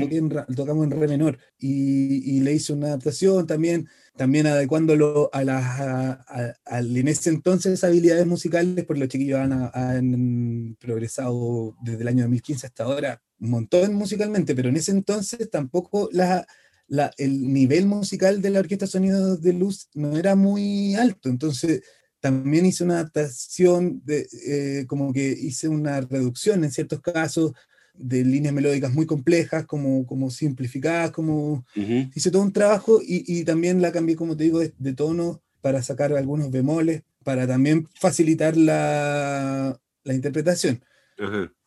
tocamos 0.55 0.85
en 0.85 0.91
re 0.91 1.09
menor. 1.09 1.38
Y, 1.59 2.39
le 2.39 2.53
hice 2.53 2.71
una 2.71 2.88
adaptación 2.88 3.45
también, 3.45 3.89
también 4.15 4.47
adecuándolo 4.47 5.29
a 5.33 5.43
las, 5.43 6.21
en 6.65 7.07
ese 7.09 7.31
entonces 7.31 7.83
habilidades 7.83 8.25
musicales, 8.25 8.85
porque 8.85 9.01
los 9.01 9.09
chiquillos 9.09 9.41
han, 9.41 10.77
progresado 10.79 11.75
desde 11.81 12.01
el 12.03 12.07
año 12.07 12.23
2015 12.23 12.67
hasta 12.67 12.85
ahora 12.85 13.21
un 13.41 13.50
montón 13.50 13.93
musicalmente, 13.95 14.55
pero 14.55 14.69
en 14.69 14.77
ese 14.77 14.91
entonces 14.91 15.50
tampoco 15.50 16.07
la, 16.13 16.47
el 17.17 17.51
nivel 17.51 17.88
musical 17.88 18.41
de 18.41 18.51
la 18.51 18.59
Orquesta 18.59 18.88
Sonidos 18.88 19.41
de 19.41 19.51
Luz 19.51 19.89
no 19.95 20.15
era 20.15 20.35
muy 20.38 20.95
alto. 20.95 21.27
Entonces 21.27 21.81
también 22.24 22.65
hice 22.65 22.86
una 22.86 23.00
adaptación, 23.01 24.01
de, 24.06 24.25
eh, 24.48 24.86
como 24.88 25.12
que 25.12 25.27
hice 25.27 25.68
una 25.68 26.00
reducción 26.00 26.63
en 26.63 26.72
ciertos 26.72 27.01
casos 27.01 27.51
de 27.94 28.24
líneas 28.24 28.53
melódicas 28.53 28.94
muy 28.94 29.06
complejas, 29.06 29.65
como, 29.65 30.08
como 30.08 30.32
simplificadas, 30.32 31.12
como 31.12 31.65
hice 31.75 32.32
todo 32.32 32.42
un 32.42 32.53
trabajo 32.53 33.01
y, 33.06 33.44
también 33.44 33.82
la 33.82 33.92
cambié, 33.92 34.15
como 34.15 34.38
te 34.38 34.46
digo, 34.46 34.62
de, 34.62 34.94
tono 34.94 35.42
para 35.60 35.84
sacar 35.84 36.13
algunos 36.13 36.50
bemoles, 36.50 37.03
para 37.25 37.46
también 37.46 37.89
facilitar 38.00 38.56
la, 38.56 39.77
la 40.06 40.13
interpretación. 40.13 40.82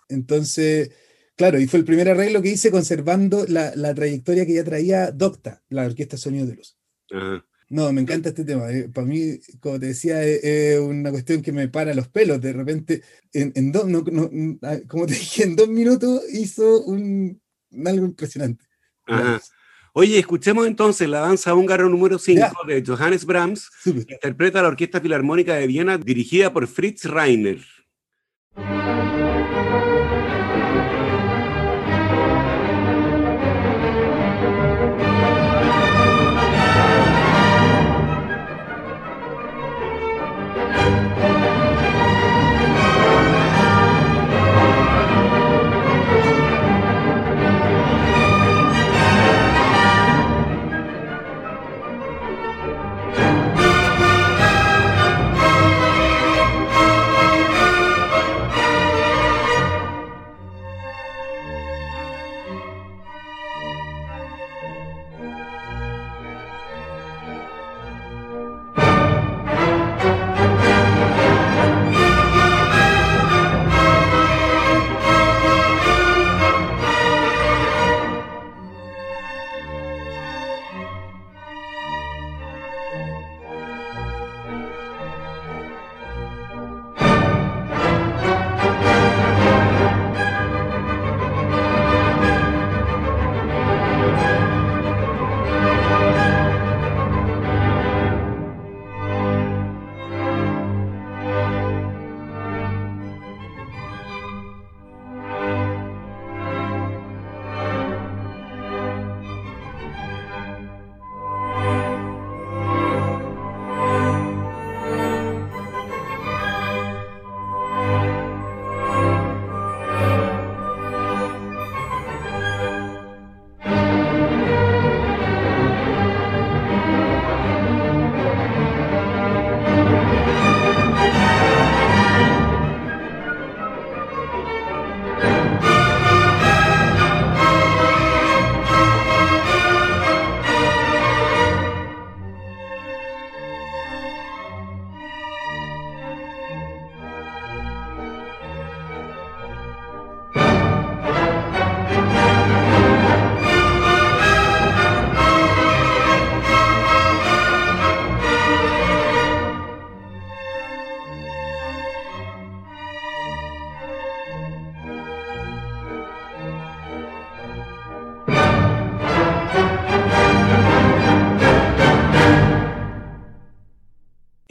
Entonces, 0.08 0.90
claro, 1.36 1.60
y 1.60 1.66
fue 1.66 1.80
el 1.80 1.84
primer 1.84 2.08
arreglo 2.08 2.40
que 2.40 2.52
hice 2.52 2.70
conservando 2.70 3.44
la, 3.46 3.76
la 3.76 3.94
trayectoria 3.94 4.46
que 4.46 4.54
ya 4.54 4.64
traía 4.64 5.12
Docta, 5.12 5.62
la 5.68 5.84
Orquesta 5.84 6.16
Sonido 6.16 6.46
de 6.46 6.54
Luz. 6.54 6.78
No, 7.68 7.92
me 7.92 8.00
encanta 8.00 8.28
este 8.28 8.44
tema. 8.44 8.70
Eh, 8.70 8.88
para 8.88 9.06
mí, 9.06 9.38
como 9.60 9.80
te 9.80 9.86
decía, 9.86 10.22
es, 10.22 10.78
una 10.78 11.10
cuestión 11.10 11.42
que 11.42 11.52
me 11.52 11.68
para 11.68 11.94
los 11.94 12.08
pelos. 12.08 12.40
De 12.40 12.52
repente, 12.52 13.02
en, 13.32 13.72
dos, 13.72 13.86
ah, 14.62 14.78
como 14.86 15.06
te 15.06 15.14
dije, 15.14 15.44
en 15.44 15.56
dos 15.56 15.68
minutos 15.68 16.22
hizo 16.32 16.82
un, 16.84 17.40
algo 17.84 18.06
impresionante. 18.06 18.64
Oye, 19.92 20.18
escuchemos 20.18 20.66
entonces 20.66 21.08
la 21.08 21.20
danza 21.20 21.54
húngara 21.54 21.84
número 21.84 22.18
5 22.18 22.66
de 22.66 22.84
Johannes 22.86 23.24
Brahms. 23.24 23.70
Interpreta 23.84 24.62
la 24.62 24.68
Orquesta 24.68 25.00
Filarmónica 25.00 25.54
de 25.54 25.66
Viena 25.66 25.96
dirigida 25.96 26.52
por 26.52 26.66
Fritz 26.66 27.04
Reiner. 27.04 27.64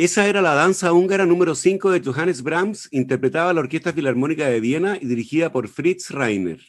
Esa 0.05 0.27
era 0.27 0.39
la 0.39 0.53
danza 0.53 0.93
húngara 0.93 1.25
número 1.25 1.55
5 1.55 1.89
de 1.89 1.99
Johannes 1.99 2.43
Brahms, 2.43 2.87
interpretada 2.91 3.51
la 3.53 3.61
Orquesta 3.61 3.91
Filarmónica 3.91 4.47
de 4.47 4.59
Viena 4.59 4.99
y 5.01 5.07
dirigida 5.07 5.51
por 5.51 5.67
Fritz 5.67 6.11
Reiner. 6.11 6.59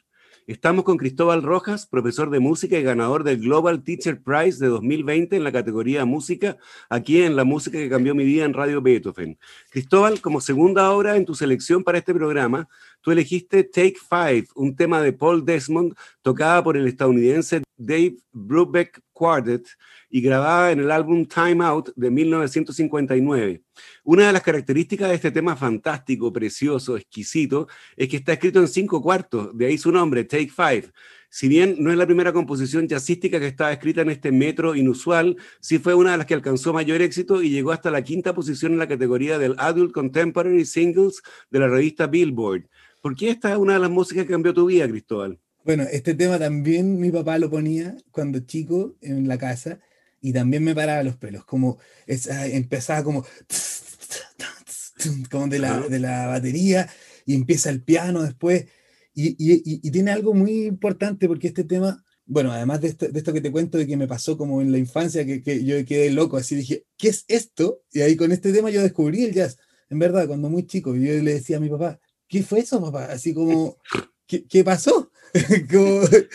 Estamos 0.46 0.84
con 0.84 0.96
Cristóbal 0.96 1.42
Rojas, 1.42 1.86
profesor 1.86 2.30
de 2.30 2.40
música 2.40 2.78
y 2.78 2.82
ganador 2.82 3.24
del 3.24 3.40
Global 3.40 3.84
Teacher 3.84 4.22
Prize 4.22 4.58
de 4.58 4.68
2020 4.68 5.36
en 5.36 5.44
la 5.44 5.52
categoría 5.52 6.06
música, 6.06 6.56
aquí 6.88 7.20
en 7.20 7.36
La 7.36 7.44
Música 7.44 7.76
que 7.76 7.90
cambió 7.90 8.14
mi 8.14 8.24
vida 8.24 8.46
en 8.46 8.54
Radio 8.54 8.80
Beethoven. 8.80 9.38
Cristóbal, 9.70 10.22
como 10.22 10.40
segunda 10.40 10.90
obra 10.92 11.16
en 11.16 11.26
tu 11.26 11.34
selección 11.34 11.84
para 11.84 11.98
este 11.98 12.14
programa, 12.14 12.70
tú 13.06 13.12
elegiste 13.12 13.62
Take 13.62 13.94
Five, 14.10 14.48
un 14.56 14.74
tema 14.74 15.00
de 15.00 15.12
Paul 15.12 15.44
Desmond, 15.44 15.94
tocada 16.22 16.64
por 16.64 16.76
el 16.76 16.88
estadounidense 16.88 17.62
Dave 17.76 18.16
Brubeck 18.32 19.00
Quartet, 19.12 19.64
y 20.10 20.20
grabada 20.20 20.72
en 20.72 20.80
el 20.80 20.90
álbum 20.90 21.24
Time 21.24 21.64
Out 21.64 21.90
de 21.94 22.10
1959. 22.10 23.62
Una 24.02 24.26
de 24.26 24.32
las 24.32 24.42
características 24.42 25.08
de 25.08 25.14
este 25.14 25.30
tema 25.30 25.54
fantástico, 25.54 26.32
precioso, 26.32 26.96
exquisito, 26.96 27.68
es 27.96 28.08
que 28.08 28.16
está 28.16 28.32
escrito 28.32 28.58
en 28.58 28.66
cinco 28.66 29.00
cuartos, 29.00 29.56
de 29.56 29.66
ahí 29.66 29.78
su 29.78 29.92
nombre, 29.92 30.24
Take 30.24 30.50
Five. 30.50 30.90
Si 31.28 31.46
bien 31.46 31.76
no 31.78 31.92
es 31.92 31.96
la 31.96 32.06
primera 32.06 32.32
composición 32.32 32.88
jazzística 32.88 33.38
que 33.38 33.46
estaba 33.46 33.72
escrita 33.72 34.00
en 34.00 34.10
este 34.10 34.32
metro 34.32 34.74
inusual, 34.74 35.36
sí 35.60 35.78
fue 35.78 35.94
una 35.94 36.12
de 36.12 36.16
las 36.16 36.26
que 36.26 36.34
alcanzó 36.34 36.72
mayor 36.72 37.02
éxito 37.02 37.40
y 37.40 37.50
llegó 37.50 37.70
hasta 37.70 37.90
la 37.92 38.02
quinta 38.02 38.34
posición 38.34 38.72
en 38.72 38.78
la 38.78 38.88
categoría 38.88 39.38
del 39.38 39.54
Adult 39.58 39.92
Contemporary 39.92 40.64
Singles 40.64 41.22
de 41.50 41.60
la 41.60 41.68
revista 41.68 42.08
Billboard. 42.08 42.68
¿Por 43.06 43.14
qué 43.14 43.30
esta 43.30 43.52
es 43.52 43.56
una 43.56 43.74
de 43.74 43.78
las 43.78 43.88
músicas 43.88 44.24
que 44.24 44.32
cambió 44.32 44.52
tu 44.52 44.66
vida, 44.66 44.88
Cristóbal? 44.88 45.38
Bueno, 45.64 45.84
este 45.92 46.12
tema 46.14 46.40
también 46.40 46.98
mi 46.98 47.12
papá 47.12 47.38
lo 47.38 47.48
ponía 47.48 47.96
cuando 48.10 48.40
chico 48.40 48.96
en 49.00 49.28
la 49.28 49.38
casa 49.38 49.78
y 50.20 50.32
también 50.32 50.64
me 50.64 50.74
paraba 50.74 51.04
los 51.04 51.16
pelos, 51.16 51.44
como 51.44 51.78
empezaba 52.08 53.04
como, 53.04 53.24
como 55.30 55.46
de 55.46 55.60
la, 55.60 55.82
de 55.82 56.00
la 56.00 56.26
batería 56.26 56.90
y 57.24 57.36
empieza 57.36 57.70
el 57.70 57.80
piano 57.80 58.24
después. 58.24 58.66
Y, 59.14 59.36
y, 59.38 59.88
tiene 59.92 60.10
algo 60.10 60.34
muy 60.34 60.66
importante 60.66 61.28
porque 61.28 61.46
este 61.46 61.62
tema, 61.62 62.04
bueno, 62.24 62.50
además 62.50 62.80
de 62.80 62.88
esto, 62.88 63.06
de 63.06 63.16
esto, 63.16 63.32
que 63.32 63.40
te 63.40 63.52
cuento 63.52 63.78
de 63.78 63.86
que 63.86 63.96
me 63.96 64.08
pasó 64.08 64.36
como 64.36 64.60
en 64.60 64.72
la 64.72 64.78
infancia, 64.78 65.24
que, 65.24 65.44
que, 65.44 65.64
yo 65.64 65.76
quedé 65.84 66.10
loco, 66.10 66.38
así 66.38 66.56
dije, 66.56 66.86
¿qué 66.98 67.10
es 67.10 67.24
esto? 67.28 67.82
Y 67.92 68.00
ahí 68.00 68.16
con 68.16 68.32
este 68.32 68.52
tema 68.52 68.70
yo 68.70 68.82
descubrí 68.82 69.22
el 69.22 69.32
jazz. 69.32 69.58
en 69.90 70.00
verdad, 70.00 70.26
cuando 70.26 70.50
muy 70.50 70.66
chico. 70.66 70.96
Y 70.96 71.06
yo 71.06 71.22
le 71.22 71.34
decía 71.34 71.58
a 71.58 71.60
mi 71.60 71.68
papá, 71.68 72.00
¿qué 72.28 72.42
fue 72.42 72.60
eso, 72.60 72.80
papá? 72.80 73.06
Así 73.06 73.34
como, 73.34 73.78
¿qué, 74.26 74.44
qué 74.44 74.64
pasó? 74.64 75.10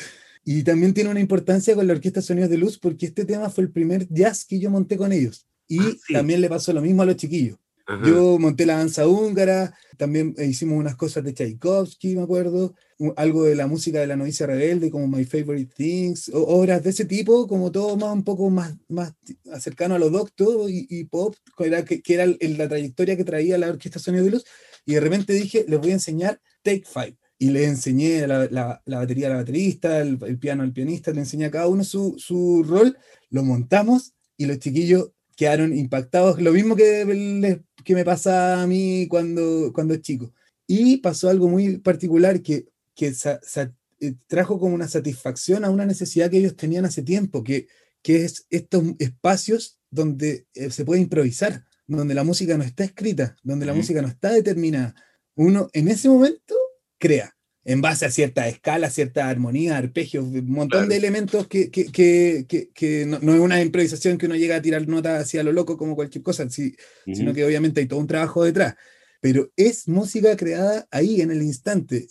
y 0.45 0.63
también 0.63 0.93
tiene 0.93 1.09
una 1.09 1.19
importancia 1.19 1.75
con 1.75 1.87
la 1.87 1.93
Orquesta 1.93 2.21
Sonidos 2.21 2.49
de 2.49 2.57
Luz 2.57 2.77
porque 2.77 3.07
este 3.07 3.25
tema 3.25 3.49
fue 3.49 3.63
el 3.63 3.71
primer 3.71 4.07
jazz 4.09 4.45
que 4.45 4.59
yo 4.59 4.69
monté 4.69 4.97
con 4.97 5.11
ellos. 5.11 5.47
Y 5.67 5.79
ah, 5.79 5.93
también 6.13 6.41
le 6.41 6.49
pasó 6.49 6.73
lo 6.73 6.81
mismo 6.81 7.01
a 7.01 7.05
los 7.05 7.15
chiquillos. 7.15 7.57
Yo 8.05 8.39
monté 8.39 8.65
la 8.65 8.77
danza 8.77 9.07
húngara, 9.07 9.75
también 9.97 10.33
hicimos 10.39 10.79
unas 10.79 10.95
cosas 10.95 11.23
de 11.23 11.33
Tchaikovsky, 11.33 12.15
me 12.15 12.21
acuerdo, 12.21 12.73
algo 13.17 13.43
de 13.43 13.55
la 13.55 13.67
música 13.67 13.99
de 13.99 14.07
la 14.07 14.15
novicia 14.15 14.47
rebelde, 14.47 14.89
como 14.89 15.07
My 15.07 15.25
Favorite 15.25 15.73
Things, 15.75 16.31
obras 16.33 16.83
de 16.83 16.91
ese 16.91 17.05
tipo, 17.05 17.47
como 17.47 17.71
todo 17.71 17.97
más 17.97 18.13
un 18.13 18.23
poco 18.23 18.49
más, 18.49 18.75
más 18.87 19.13
cercano 19.59 19.95
a 19.95 19.99
los 19.99 20.11
doctos 20.11 20.69
y, 20.69 21.03
pop, 21.05 21.35
que 21.57 21.65
era, 21.65 21.83
que, 21.83 22.01
era 22.07 22.25
la 22.25 22.69
trayectoria 22.69 23.17
que 23.17 23.25
traía 23.25 23.57
la 23.57 23.69
Orquesta 23.69 23.99
Sonido 23.99 24.23
de 24.23 24.31
Luz, 24.31 24.45
y 24.85 24.93
de 24.95 24.99
repente 24.99 25.33
dije, 25.33 25.65
les 25.67 25.79
voy 25.79 25.91
a 25.91 25.93
enseñar 25.93 26.41
Take 26.63 26.83
Five. 26.85 27.17
Y 27.37 27.49
le 27.49 27.65
enseñé 27.65 28.27
la, 28.27 28.47
la, 28.51 28.81
la 28.85 28.99
batería 28.99 29.27
al 29.27 29.37
baterista, 29.37 29.99
el, 30.01 30.19
piano 30.39 30.61
al 30.61 30.73
pianista, 30.73 31.11
le 31.11 31.21
enseñé 31.21 31.45
a 31.45 31.51
cada 31.51 31.67
uno 31.67 31.83
su, 31.83 32.15
su 32.19 32.63
rol, 32.63 32.97
lo 33.31 33.43
montamos 33.43 34.13
y 34.37 34.45
los 34.45 34.59
chiquillos 34.59 35.11
quedaron 35.35 35.75
impactados, 35.75 36.39
lo 36.39 36.51
mismo 36.51 36.75
que, 36.75 37.61
que 37.83 37.95
me 37.95 38.05
pasa 38.05 38.61
a 38.61 38.67
mí 38.67 39.07
cuando, 39.09 39.71
cuando 39.73 39.95
es 39.95 40.01
chico. 40.01 40.33
Y 40.67 40.97
pasó 40.97 41.29
algo 41.29 41.49
muy 41.49 41.77
particular 41.77 42.43
que, 42.43 42.67
que 42.93 43.07
eh, 43.07 44.13
trajo 44.27 44.59
como 44.59 44.75
una 44.75 44.87
satisfacción 44.87 45.65
a 45.65 45.71
una 45.71 45.85
necesidad 45.85 46.29
que 46.29 46.37
ellos 46.37 46.55
tenían 46.55 46.85
hace 46.85 47.01
tiempo, 47.01 47.43
que, 47.43 47.67
que 48.03 48.23
es 48.23 48.45
estos 48.51 48.83
espacios 48.99 49.79
donde 49.89 50.45
eh, 50.53 50.69
se 50.69 50.85
puede 50.85 51.01
improvisar, 51.01 51.65
donde 51.87 52.13
la 52.13 52.23
música 52.23 52.57
no 52.57 52.63
está 52.63 52.83
escrita, 52.83 53.35
donde 53.43 53.65
la 53.65 53.73
música 53.73 54.01
no 54.01 54.07
está 54.07 54.31
determinada. 54.31 54.95
Uno 55.35 55.69
en 55.73 55.87
ese 55.87 56.09
momento 56.09 56.55
crea 56.97 57.35
en 57.63 57.81
base 57.81 58.05
a 58.05 58.11
cierta 58.11 58.47
escala, 58.47 58.89
cierta 58.89 59.29
armonía, 59.29 59.77
arpegios, 59.77 60.25
un 60.25 60.49
montón 60.49 60.89
de 60.89 60.97
elementos 60.97 61.47
que, 61.47 61.69
que, 61.69 61.91
que, 61.91 62.69
que 62.73 63.05
no, 63.05 63.19
no, 63.19 63.33
es 63.33 63.39
una 63.39 63.61
improvisación 63.61 64.17
que 64.17 64.25
uno 64.25 64.35
llega 64.35 64.55
a 64.55 64.61
tirar 64.61 64.87
notas 64.87 65.23
hacia 65.23 65.43
lo 65.43 65.51
loco 65.51 65.77
como 65.77 65.95
cualquier 65.95 66.23
cosa, 66.23 66.49
sino 66.49 67.33
que 67.33 67.45
obviamente 67.45 67.81
hay 67.81 67.87
todo 67.87 67.99
un 67.99 68.07
trabajo 68.07 68.43
detrás. 68.43 68.75
Pero 69.19 69.51
es 69.55 69.87
música 69.87 70.35
creada 70.35 70.87
ahí, 70.89 71.21
en 71.21 71.29
el 71.29 71.43
instante. 71.43 72.07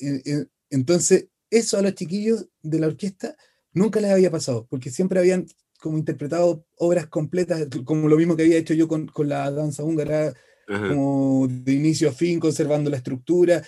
Entonces, 0.71 1.27
eso 1.51 1.79
a 1.79 1.83
los 1.83 1.95
chiquillos 1.95 2.47
de 2.63 2.79
la 2.79 2.87
orquesta 2.87 3.37
nunca 3.73 4.01
les 4.01 4.13
había 4.13 4.31
pasado, 4.31 4.67
porque 4.71 4.91
siempre 4.91 5.19
habían 5.19 5.47
como 5.81 5.99
interpretado 5.99 6.65
obras 6.77 7.07
completas, 7.07 7.67
como 7.85 8.09
lo 8.09 8.17
mismo 8.17 8.37
que 8.37 8.43
había 8.43 8.59
hecho 8.59 8.75
yo 8.75 8.87
con, 8.87 9.07
con 9.07 9.29
la 9.29 9.51
danza 9.51 9.83
húngara, 9.83 10.35
como 10.67 11.49
de 11.51 11.73
inicio 11.73 12.11
a 12.11 12.13
fin, 12.13 12.39
conservando 12.39 12.91
la 12.91 12.97
estructura 12.99 13.61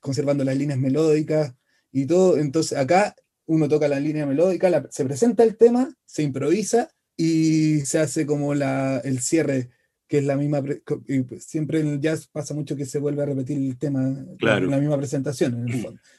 conservando 0.00 0.44
las 0.44 0.56
líneas 0.56 0.78
melódicas 0.78 1.54
y 1.92 2.06
todo. 2.06 2.38
Entonces 2.38 2.78
acá 2.78 3.14
uno 3.46 3.68
toca 3.68 3.88
la 3.88 4.00
línea 4.00 4.26
melódica, 4.26 4.86
se 4.90 5.04
presenta 5.04 5.42
el 5.42 5.56
tema, 5.56 5.94
se 6.06 6.22
improvisa 6.22 6.90
y 7.16 7.80
se 7.80 7.98
hace 7.98 8.26
como 8.26 8.54
la, 8.54 8.98
el 9.04 9.20
cierre, 9.20 9.70
que 10.14 10.18
es 10.18 10.26
la 10.26 10.36
misma, 10.36 10.62
pues, 10.62 11.44
siempre 11.44 11.80
en 11.80 11.88
el 11.88 12.00
jazz 12.00 12.28
pasa 12.28 12.54
mucho 12.54 12.76
que 12.76 12.86
se 12.86 13.00
vuelve 13.00 13.24
a 13.24 13.26
repetir 13.26 13.58
el 13.58 13.76
tema, 13.76 14.14
claro. 14.38 14.68
la 14.68 14.78
misma 14.78 14.96
presentación. 14.96 15.66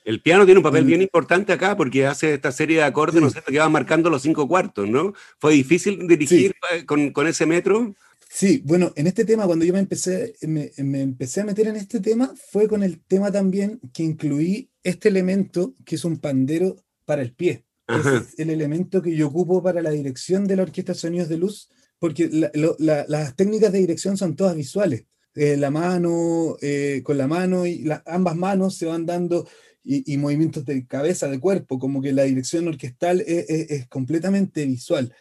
el, 0.04 0.22
piano 0.22 0.44
tiene 0.44 0.58
un 0.58 0.66
papel 0.66 0.84
bien 0.84 1.02
importante 1.02 1.54
acá 1.54 1.78
porque 1.78 2.06
hace 2.06 2.34
esta 2.34 2.52
serie 2.52 2.76
de 2.76 2.84
acordes, 2.84 3.22
¿no 3.22 3.30
sé, 3.30 3.42
que 3.48 3.58
va 3.58 3.70
marcando 3.70 4.10
los 4.10 4.22
cinco 4.22 4.50
cuartos, 4.50 4.90
¿no? 4.90 5.14
¿Fue 5.40 5.54
difícil 5.54 6.10
dirigir 6.10 6.54
eh, 6.74 6.86
con, 6.86 7.12
con 7.12 7.26
ese 7.26 7.46
metro? 7.46 7.96
Sí, 8.30 8.62
bueno, 8.66 8.92
en 8.98 9.08
este 9.08 9.24
tema, 9.24 9.46
cuando 9.46 9.64
yo 9.64 9.72
me 9.72 9.80
empecé, 9.80 10.36
me, 10.42 10.74
empecé 10.76 11.40
a 11.40 11.46
meter 11.46 11.68
en 11.68 11.78
este 11.78 12.02
tema, 12.02 12.34
fue 12.52 12.68
con 12.68 12.84
el 12.84 13.00
tema 13.00 13.32
también 13.32 13.80
que 13.94 14.04
incluí 14.04 14.70
este 14.84 15.08
elemento 15.08 15.74
que 15.86 15.96
es 15.96 16.04
un 16.04 16.18
pandero 16.18 16.76
para 17.06 17.22
el 17.22 17.34
pie. 17.34 17.64
Es 17.88 18.38
el 18.38 18.50
elemento 18.50 19.02
que 19.02 19.16
yo 19.16 19.28
ocupo 19.28 19.64
para 19.64 19.82
la 19.82 19.92
dirección 19.92 20.48
de 20.48 20.58
la 20.58 20.64
Orquesta 20.64 20.94
Sonidos 20.94 21.30
de 21.30 21.38
Luz, 21.38 21.70
porque 22.06 22.30
las 22.78 23.36
técnicas 23.36 23.72
de 23.72 23.80
dirección 23.80 24.16
son 24.16 24.36
todas 24.36 24.56
visuales. 24.56 25.06
Eh, 25.34 25.58
la 25.58 25.72
mano, 25.72 26.56
eh, 26.62 27.02
con 27.04 27.18
la 27.18 27.26
mano 27.26 27.66
y 27.66 27.84
ambas 28.06 28.36
manos 28.36 28.76
se 28.76 28.86
van 28.86 29.08
dando 29.08 29.48
y, 29.84 30.16
movimientos 30.18 30.66
de 30.66 30.86
cabeza, 30.86 31.28
de 31.28 31.40
cuerpo, 31.40 31.80
como 31.80 32.04
que 32.04 32.14
la 32.14 32.22
dirección 32.22 32.68
orquestal 32.68 33.24
es 33.26 33.88
completamente 33.88 34.68
visual. 34.68 35.12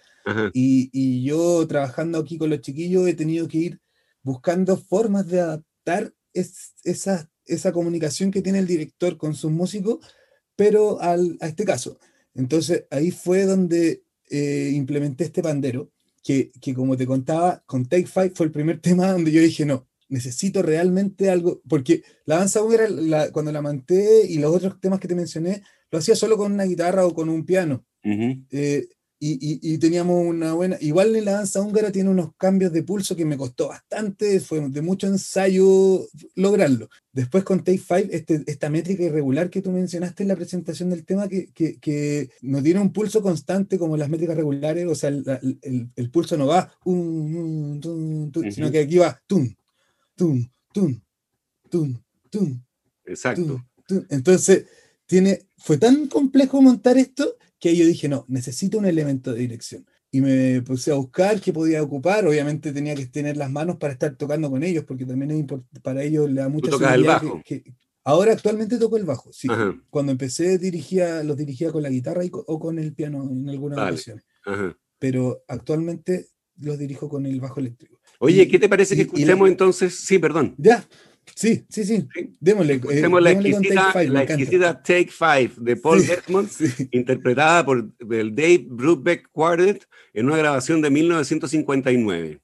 Y, 0.53 1.25
yo 1.25 1.67
trabajando 1.67 2.19
aquí 2.19 2.37
con 2.37 2.51
los 2.51 2.61
chiquillos 2.61 3.09
he 3.09 3.15
tenido 3.15 3.49
que 3.49 3.59
ir 3.59 3.81
buscando 4.23 4.77
formas 4.77 5.27
de 5.27 5.41
adaptar 5.41 6.13
esa, 6.35 7.31
esa 7.47 7.73
comunicación 7.73 8.31
que 8.31 8.43
tiene 8.43 8.59
el 8.59 8.67
director 8.67 9.17
con 9.17 9.35
sus 9.35 9.51
músicos, 9.51 10.01
pero 10.55 11.01
al, 11.01 11.39
a 11.41 11.49
este 11.49 11.65
caso. 11.65 11.99
Entonces 12.35 12.85
ahí 12.91 13.11
fue 13.11 13.47
donde 13.47 14.05
eh, 14.29 14.71
implementé 14.75 15.25
este 15.25 15.43
pandero, 15.43 15.91
que, 16.25 16.51
que, 16.61 16.75
como 16.75 16.97
te 16.97 17.07
contaba, 17.07 17.63
con 17.67 17.87
Take 17.87 18.07
Five 18.07 18.33
fue 18.35 18.47
el 18.47 18.53
primer 18.53 18.81
tema 18.83 19.13
donde 19.13 19.31
yo 19.31 19.41
dije, 19.41 19.65
no, 19.65 19.87
necesito 20.09 20.63
realmente 20.63 21.31
algo, 21.31 21.63
porque 21.69 22.03
la 22.25 22.39
danza 22.39 22.63
húngara, 22.63 22.89
cuando 23.31 23.53
la 23.53 23.63
manté 23.63 24.27
y 24.27 24.39
los 24.39 24.53
otros 24.53 24.81
temas 24.81 24.99
que 24.99 25.09
te 25.09 25.15
mencioné, 25.15 25.63
lo 25.91 25.99
hacía 25.99 26.17
solo 26.17 26.37
con 26.37 26.53
una 26.53 26.65
guitarra 26.65 27.07
o 27.07 27.15
con 27.15 27.29
un 27.29 27.47
piano 27.47 27.85
y, 29.27 29.79
teníamos 29.79 30.23
una 30.27 30.53
buena. 30.53 30.77
Igual 30.81 31.17
en 31.17 31.25
la 31.25 31.33
danza 31.33 31.63
húngara 31.63 31.91
tiene 31.91 32.11
unos 32.11 32.35
cambios 32.37 32.73
de 32.73 32.83
pulso 32.83 33.17
que 33.17 33.25
me 33.25 33.39
costó 33.39 33.69
bastante, 33.69 34.39
fue 34.41 34.61
de 34.69 34.83
mucho 34.83 35.07
ensayo 35.07 36.07
lograrlo. 36.35 36.91
Después 37.13 37.43
con 37.43 37.65
Take 37.65 37.79
Five, 37.79 38.09
este, 38.11 38.43
esta 38.47 38.69
métrica 38.69 39.03
irregular 39.03 39.49
que 39.49 39.63
tú 39.63 39.71
mencionaste 39.71 40.25
en 40.25 40.29
la 40.29 40.37
presentación 40.37 40.91
del 40.91 41.07
tema, 41.07 41.29
que, 41.29 41.47
que, 41.53 42.29
no 42.43 42.63
tiene 42.63 42.81
un 42.81 42.93
pulso 42.93 43.23
constante 43.23 43.79
como 43.79 43.97
las 43.97 44.11
métricas 44.11 44.37
regulares, 44.37 44.87
o 44.87 44.95
sea, 44.95 45.09
el, 45.09 45.91
el, 45.95 46.11
pulso 46.11 46.37
no 46.37 46.47
va, 46.47 46.71
sino 46.85 48.71
que 48.71 48.81
aquí 48.81 48.99
va 48.99 49.19
tum, 49.27 49.55
tum, 50.15 50.47
tum, 50.73 51.01
tum, 51.71 51.99
tum. 52.31 52.63
Exacto. 53.07 53.65
Entonces, 54.11 54.67
tiene, 55.07 55.47
fue 55.57 55.79
tan 55.79 56.09
complejo 56.09 56.61
montar 56.61 56.99
esto 56.99 57.37
que 57.65 57.75
yo 57.75 57.87
dije, 57.87 58.11
no, 58.11 58.27
necesito 58.29 58.77
un 58.77 58.85
elemento 58.85 59.33
de 59.33 59.41
dirección. 59.41 59.87
Y 60.11 60.21
me 60.21 60.61
puse 60.61 60.93
a 60.93 60.97
buscar 60.97 61.41
qué 61.41 61.51
podía 61.51 61.83
ocupar. 61.83 62.27
Obviamente 62.27 62.75
tenía 62.75 62.95
que 62.95 63.07
tener 63.07 63.39
las 63.39 63.51
manos 63.51 63.79
para 63.79 63.95
estar 63.95 64.15
tocando 64.17 64.51
con 64.51 64.63
ellos, 64.63 64.85
porque 64.85 65.07
también 65.07 65.31
es 65.31 65.81
para 65.83 66.03
ellos 66.03 66.31
le 66.31 66.43
da 66.43 66.49
mucha 66.51 66.71
¿Tú 66.71 66.85
el 66.85 67.05
bajo? 67.05 67.43
ahora 68.05 68.33
actualmente 68.33 68.77
toco 68.77 68.99
el 68.99 69.05
bajo, 69.07 69.33
sí. 69.33 69.49
Cuando 69.89 70.13
empecé 70.13 70.59
dirigía, 70.59 71.25
los 71.25 71.39
dirigía 71.39 71.73
con 71.73 71.83
la 71.83 71.89
guitarra 71.89 72.21
o 72.33 72.61
con 72.61 72.79
el 72.79 72.93
piano 72.93 73.27
en 73.31 73.49
algunas 73.49 73.79
ocasiones. 73.79 74.25
Pero 74.99 75.43
actualmente 75.49 76.27
los 76.61 76.79
dirijo 76.79 77.09
con 77.09 77.25
el 77.25 77.41
bajo 77.41 77.61
eléctrico. 77.61 77.99
Oye, 78.19 78.47
¿qué 78.47 78.59
te 78.59 78.69
parece 78.69 78.95
que 78.95 79.03
escuchemos 79.03 79.49
entonces? 79.49 79.95
Sí, 79.95 80.19
perdón. 80.19 80.55
Ya, 80.59 80.87
Sí, 81.35 81.65
sí, 81.69 81.85
sí. 81.85 82.07
Démosle. 82.41 82.81
Eh, 82.91 83.09
la, 84.09 84.23
exquisita, 84.23 84.83
Take 84.83 85.11
Five, 85.11 85.53
de 85.57 85.77
Paul 85.77 86.01
sí, 86.49 86.89
interpretada 86.93 87.65
por 87.65 87.91
el 88.11 88.35
Dave 88.35 88.67
Brubeck 88.69 89.29
Quartet 89.33 89.87
en 90.13 90.27
una 90.27 90.37
grabación 90.37 90.81
de 90.81 90.91
1959. 90.91 92.41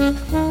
Mm-hmm. 0.00 0.49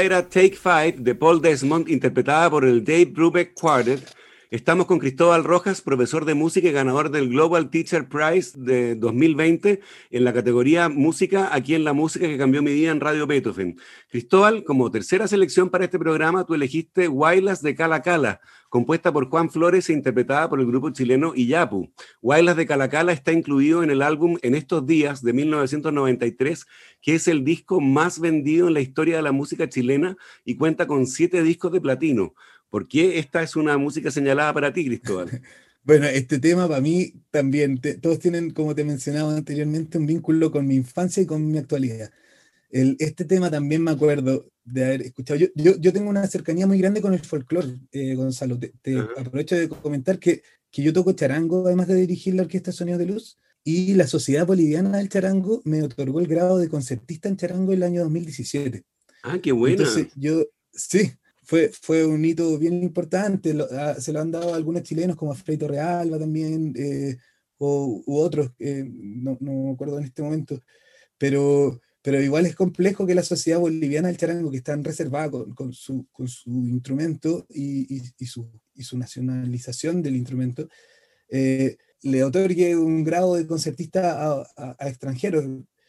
Era 0.00 0.22
Take 0.22 0.56
Five 0.56 0.94
de 0.98 1.14
Paul 1.14 1.40
Desmond, 1.42 1.88
interpretada 1.88 2.48
por 2.48 2.64
el 2.64 2.84
Dave 2.84 3.06
Brubeck 3.06 3.52
Quartet. 3.54 4.00
Estamos 4.52 4.84
con 4.84 4.98
Cristóbal 4.98 5.44
Rojas, 5.44 5.80
profesor 5.80 6.26
de 6.26 6.34
música 6.34 6.68
y 6.68 6.72
ganador 6.72 7.10
del 7.10 7.30
Global 7.30 7.70
Teacher 7.70 8.06
Prize 8.06 8.52
de 8.54 8.96
2020 8.96 9.80
en 10.10 10.24
la 10.24 10.34
categoría 10.34 10.90
Música, 10.90 11.48
aquí 11.54 11.74
en 11.74 11.84
la 11.84 11.94
música 11.94 12.26
que 12.26 12.36
cambió 12.36 12.60
mi 12.60 12.74
vida 12.74 12.90
en 12.90 13.00
Radio 13.00 13.26
Beethoven. 13.26 13.78
Cristóbal, 14.10 14.62
como 14.64 14.90
tercera 14.90 15.26
selección 15.26 15.70
para 15.70 15.86
este 15.86 15.98
programa, 15.98 16.44
tú 16.44 16.52
elegiste 16.52 17.06
Guaylas 17.06 17.62
de 17.62 17.74
Cala 17.74 18.02
Cala, 18.02 18.42
compuesta 18.72 19.10
por 19.10 19.30
Juan 19.30 19.50
Flores 19.50 19.88
e 19.88 19.94
interpretada 19.94 20.50
por 20.50 20.60
el 20.60 20.66
grupo 20.66 20.88
chileno 20.90 21.34
Iyapu. 21.34 21.90
Guaylas 22.20 22.56
de 22.56 22.66
Calacala 22.66 23.12
está 23.12 23.32
incluido 23.32 23.82
en 23.82 23.90
el 23.90 24.00
álbum 24.00 24.38
En 24.42 24.54
estos 24.54 24.86
días 24.86 25.22
de 25.22 25.32
1993, 25.32 26.66
que 27.00 27.14
es 27.14 27.28
el 27.28 27.44
disco 27.44 27.80
más 27.80 28.18
vendido 28.18 28.68
en 28.68 28.74
la 28.74 28.80
historia 28.80 29.16
de 29.16 29.22
la 29.22 29.32
música 29.32 29.68
chilena 29.68 30.16
y 30.44 30.56
cuenta 30.56 30.86
con 30.86 31.06
siete 31.06 31.42
discos 31.42 31.72
de 31.72 31.80
platino. 31.80 32.34
¿Por 32.72 32.88
qué 32.88 33.18
esta 33.18 33.42
es 33.42 33.54
una 33.54 33.76
música 33.76 34.10
señalada 34.10 34.54
para 34.54 34.72
ti, 34.72 34.86
Cristóbal? 34.86 35.28
Bueno, 35.84 36.06
este 36.06 36.38
tema 36.38 36.68
para 36.68 36.80
mí 36.80 37.12
también, 37.32 37.80
todos 38.00 38.20
tienen, 38.20 38.52
como 38.52 38.72
te 38.72 38.84
mencionaba 38.84 39.36
anteriormente, 39.36 39.98
un 39.98 40.06
vínculo 40.06 40.52
con 40.52 40.64
mi 40.64 40.76
infancia 40.76 41.24
y 41.24 41.26
con 41.26 41.50
mi 41.50 41.58
actualidad. 41.58 42.08
El, 42.70 42.94
este 43.00 43.24
tema 43.24 43.50
también 43.50 43.82
me 43.82 43.90
acuerdo, 43.90 44.48
de 44.64 44.84
haber 44.84 45.02
escuchado. 45.02 45.40
Yo, 45.40 45.48
yo, 45.56 45.76
yo, 45.80 45.92
tengo 45.92 46.08
una 46.08 46.24
cercanía 46.28 46.68
muy 46.68 46.78
grande 46.78 47.02
con 47.02 47.14
el 47.14 47.18
folclore, 47.18 47.80
eh, 47.90 48.14
Gonzalo. 48.14 48.60
Te, 48.60 48.96
aprovecho 49.18 49.56
de 49.56 49.68
comentar 49.68 50.20
que, 50.20 50.44
que, 50.70 50.84
yo 50.84 50.92
toco 50.92 51.14
charango, 51.14 51.66
además 51.66 51.88
de 51.88 51.96
dirigir 51.96 52.36
la 52.36 52.42
Orquesta 52.42 52.70
Sonidos 52.70 53.00
de 53.00 53.06
Luz, 53.06 53.38
y 53.64 53.94
la 53.94 54.06
Sociedad 54.06 54.46
Boliviana 54.46 54.98
del 54.98 55.08
Charango 55.08 55.62
me 55.64 55.82
otorgó 55.82 56.20
el 56.20 56.28
grado 56.28 56.58
de 56.58 56.68
concertista 56.68 57.28
en 57.28 57.38
charango 57.38 57.72
el 57.72 57.82
año 57.82 58.02
2017. 58.02 58.84
Ah, 59.24 59.40
qué 59.42 59.50
bueno. 59.50 59.78
Entonces, 59.78 60.12
yo, 60.14 60.44
sí, 60.72 61.12
fue, 61.42 61.70
fue 61.70 62.04
un 62.06 62.24
hito 62.24 62.58
bien 62.58 62.82
importante. 62.82 63.54
Ah, 63.72 63.96
se 63.98 64.12
lo 64.12 64.20
han 64.20 64.30
dado 64.30 64.52
a 64.52 64.56
algunos 64.56 64.82
chilenos, 64.82 65.16
como 65.16 65.32
a 65.32 65.34
Freito 65.34 65.68
Realba 65.68 66.18
también, 66.18 66.72
eh, 66.76 67.16
o, 67.58 68.02
u 68.06 68.18
otros, 68.18 68.50
eh, 68.58 68.84
no, 68.86 69.36
no 69.40 69.52
me 69.64 69.72
acuerdo 69.72 69.98
en 69.98 70.04
este 70.04 70.22
momento. 70.22 70.60
Pero 71.18 71.80
pero 72.02 72.20
igual 72.20 72.46
es 72.46 72.56
complejo 72.56 73.06
que 73.06 73.14
la 73.14 73.22
sociedad 73.22 73.60
boliviana 73.60 74.08
del 74.08 74.16
charango, 74.16 74.50
que 74.50 74.56
está 74.56 74.74
reservada 74.76 75.30
con, 75.30 75.54
con, 75.54 75.72
su, 75.72 76.06
con 76.10 76.26
su, 76.26 76.50
instrumento 76.50 77.46
y, 77.48 78.02
y, 78.18 78.26
su, 78.26 78.50
y, 78.74 78.82
su, 78.82 78.98
nacionalización 78.98 80.02
del 80.02 80.16
instrumento, 80.16 80.68
eh, 81.28 81.76
le 82.02 82.24
otorgue 82.24 82.74
un 82.76 83.04
grado 83.04 83.36
de 83.36 83.46
concertista 83.46 84.20
a, 84.20 84.46
a, 84.56 84.88
extranjeros. 84.88 85.44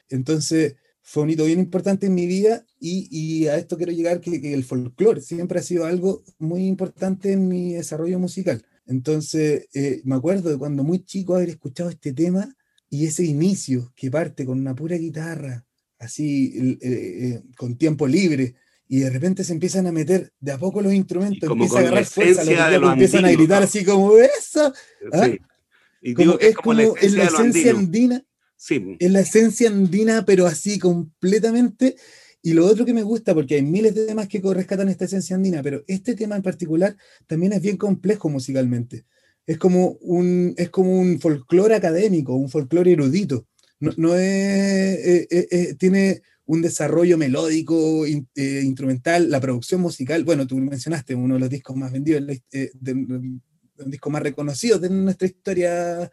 Entonces, 0.08 0.76
fue 1.06 1.24
un 1.24 1.30
hito 1.30 1.46
bien 1.46 1.60
importante 1.60 2.08
en 2.08 2.16
mi 2.16 2.26
vida 2.26 2.66
y, 2.80 3.46
a 3.48 3.58
esto 3.58 3.78
quiero 3.78 3.92
llegar, 3.92 4.22
que, 4.22 4.42
que 4.42 4.54
el 4.54 4.64
folclore 4.64 5.22
siempre 5.22 5.60
ha 5.60 5.64
sido 5.64 5.86
algo 5.86 6.24
muy 6.40 6.66
importante 6.66 7.34
en 7.34 7.48
mi 7.48 7.74
desarrollo 7.74 8.20
musical. 8.20 8.66
Entonces, 8.88 9.68
eh, 9.74 10.02
me 10.06 10.16
acuerdo 10.16 10.50
de 10.50 10.58
cuando 10.58 10.84
muy 10.84 11.04
chico 11.04 11.36
haber 11.36 11.50
escuchado 11.50 11.90
este 11.90 12.14
tema 12.14 12.56
y 12.90 13.06
ese 13.06 13.26
inicio 13.26 13.92
que 13.96 14.10
parte 14.10 14.46
con 14.46 14.60
una 14.60 14.76
pura 14.76 14.96
guitarra, 14.96 15.66
así 16.00 16.54
eh, 16.56 16.78
eh, 16.82 17.44
con 17.58 17.78
tiempo 17.78 18.08
libre, 18.08 18.56
y 18.88 19.00
de 19.00 19.10
repente 19.10 19.44
se 19.44 19.54
empiezan 19.54 19.88
a 19.88 19.92
meter 19.92 20.32
de 20.40 20.52
a 20.54 20.58
poco 20.58 20.82
los 20.82 20.94
instrumentos, 20.94 21.50
empiezan 21.50 21.78
a 21.78 21.82
agarrar 21.82 22.06
fuerza, 22.06 22.44
los 22.80 22.94
empiezan 22.94 23.26
a 23.26 23.32
gritar 23.32 23.64
así 23.64 23.84
como 23.84 24.18
eso. 24.18 24.74
¿ah? 25.12 25.30
Y 26.02 26.14
como, 26.14 26.38
es, 26.40 26.56
como, 26.56 26.74
la 26.74 26.84
esencia, 26.84 27.18
la 27.18 27.26
esencia 27.26 27.72
andina. 27.72 28.26
Sí. 28.56 28.96
Es 29.00 29.12
la 29.12 29.22
esencia 29.22 29.70
andina, 29.70 30.26
pero 30.26 30.48
así 30.48 30.80
completamente. 30.80 31.96
Y 32.42 32.54
lo 32.54 32.66
otro 32.66 32.86
que 32.86 32.94
me 32.94 33.04
gusta, 33.04 33.34
porque 33.34 33.56
hay 33.56 33.62
miles 33.62 33.96
de 33.96 34.06
temas 34.06 34.28
que 34.28 34.42
rescatan 34.42 34.90
esta 34.90 35.06
esencia 35.06 35.36
andina, 35.36 35.64
pero 35.64 35.84
este 35.88 36.16
tema 36.16 36.36
en 36.36 36.42
particular 36.42 36.96
también 37.28 37.54
es 37.54 37.62
bien 37.62 37.78
complejo 37.78 38.30
musicalmente. 38.30 39.06
Es 39.46 39.58
como 39.58 39.98
un, 40.02 40.54
es 40.58 40.70
como 40.70 41.00
un 41.00 41.20
folclore 41.20 41.76
académico, 41.76 42.36
un 42.36 42.50
folclore 42.50 42.92
erudito 42.92 43.48
no, 43.98 44.16
es, 44.16 44.22
eh, 44.22 45.28
eh, 45.30 45.48
eh, 45.52 45.76
tiene 45.76 46.22
un 46.46 46.62
desarrollo 46.62 47.18
melódico, 47.18 48.06
instrumental, 48.06 49.30
la 49.30 49.40
producción 49.40 49.82
musical, 49.82 50.24
bueno, 50.24 50.46
tú 50.46 50.58
mencionaste 50.58 51.16
uno 51.16 51.36
de 51.36 51.40
los 51.40 51.50
discos 51.50 51.76
más 51.76 51.92
vendidos, 51.92 52.22
un 52.22 53.42
disco 53.86 54.10
más 54.10 54.22
reconocido 54.22 54.78
de 54.78 54.90
nuestra 54.90 55.28
historia 55.28 56.12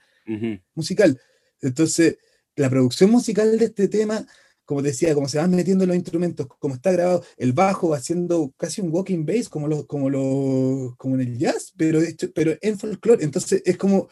musical. 0.75 1.21
Entonces, 1.61 2.17
la 2.61 2.71
producción 2.71 3.11
musical 3.11 3.59
de 3.59 3.67
este 3.67 3.89
tema, 3.89 4.27
como 4.65 4.83
decía, 4.83 5.15
como 5.15 5.29
se 5.29 5.39
van 5.39 5.51
metiendo 5.51 5.87
los 5.87 5.97
instrumentos, 5.97 6.47
como 6.59 6.75
está 6.75 6.93
grabado, 6.93 7.25
el 7.37 7.53
bajo 7.53 7.95
haciendo 7.95 8.53
casi 8.57 8.81
un 8.81 8.93
walking 8.93 9.25
bass, 9.27 9.49
como, 9.49 9.67
lo, 9.67 9.87
como, 9.87 10.09
lo, 10.11 10.95
como 10.97 11.17
en 11.17 11.23
el 11.23 11.39
jazz, 11.39 11.73
pero, 11.77 12.01
pero 12.35 12.57
en 12.61 12.79
folclore. 12.79 13.25
Entonces, 13.25 13.63
es 13.65 13.77
como 13.77 14.09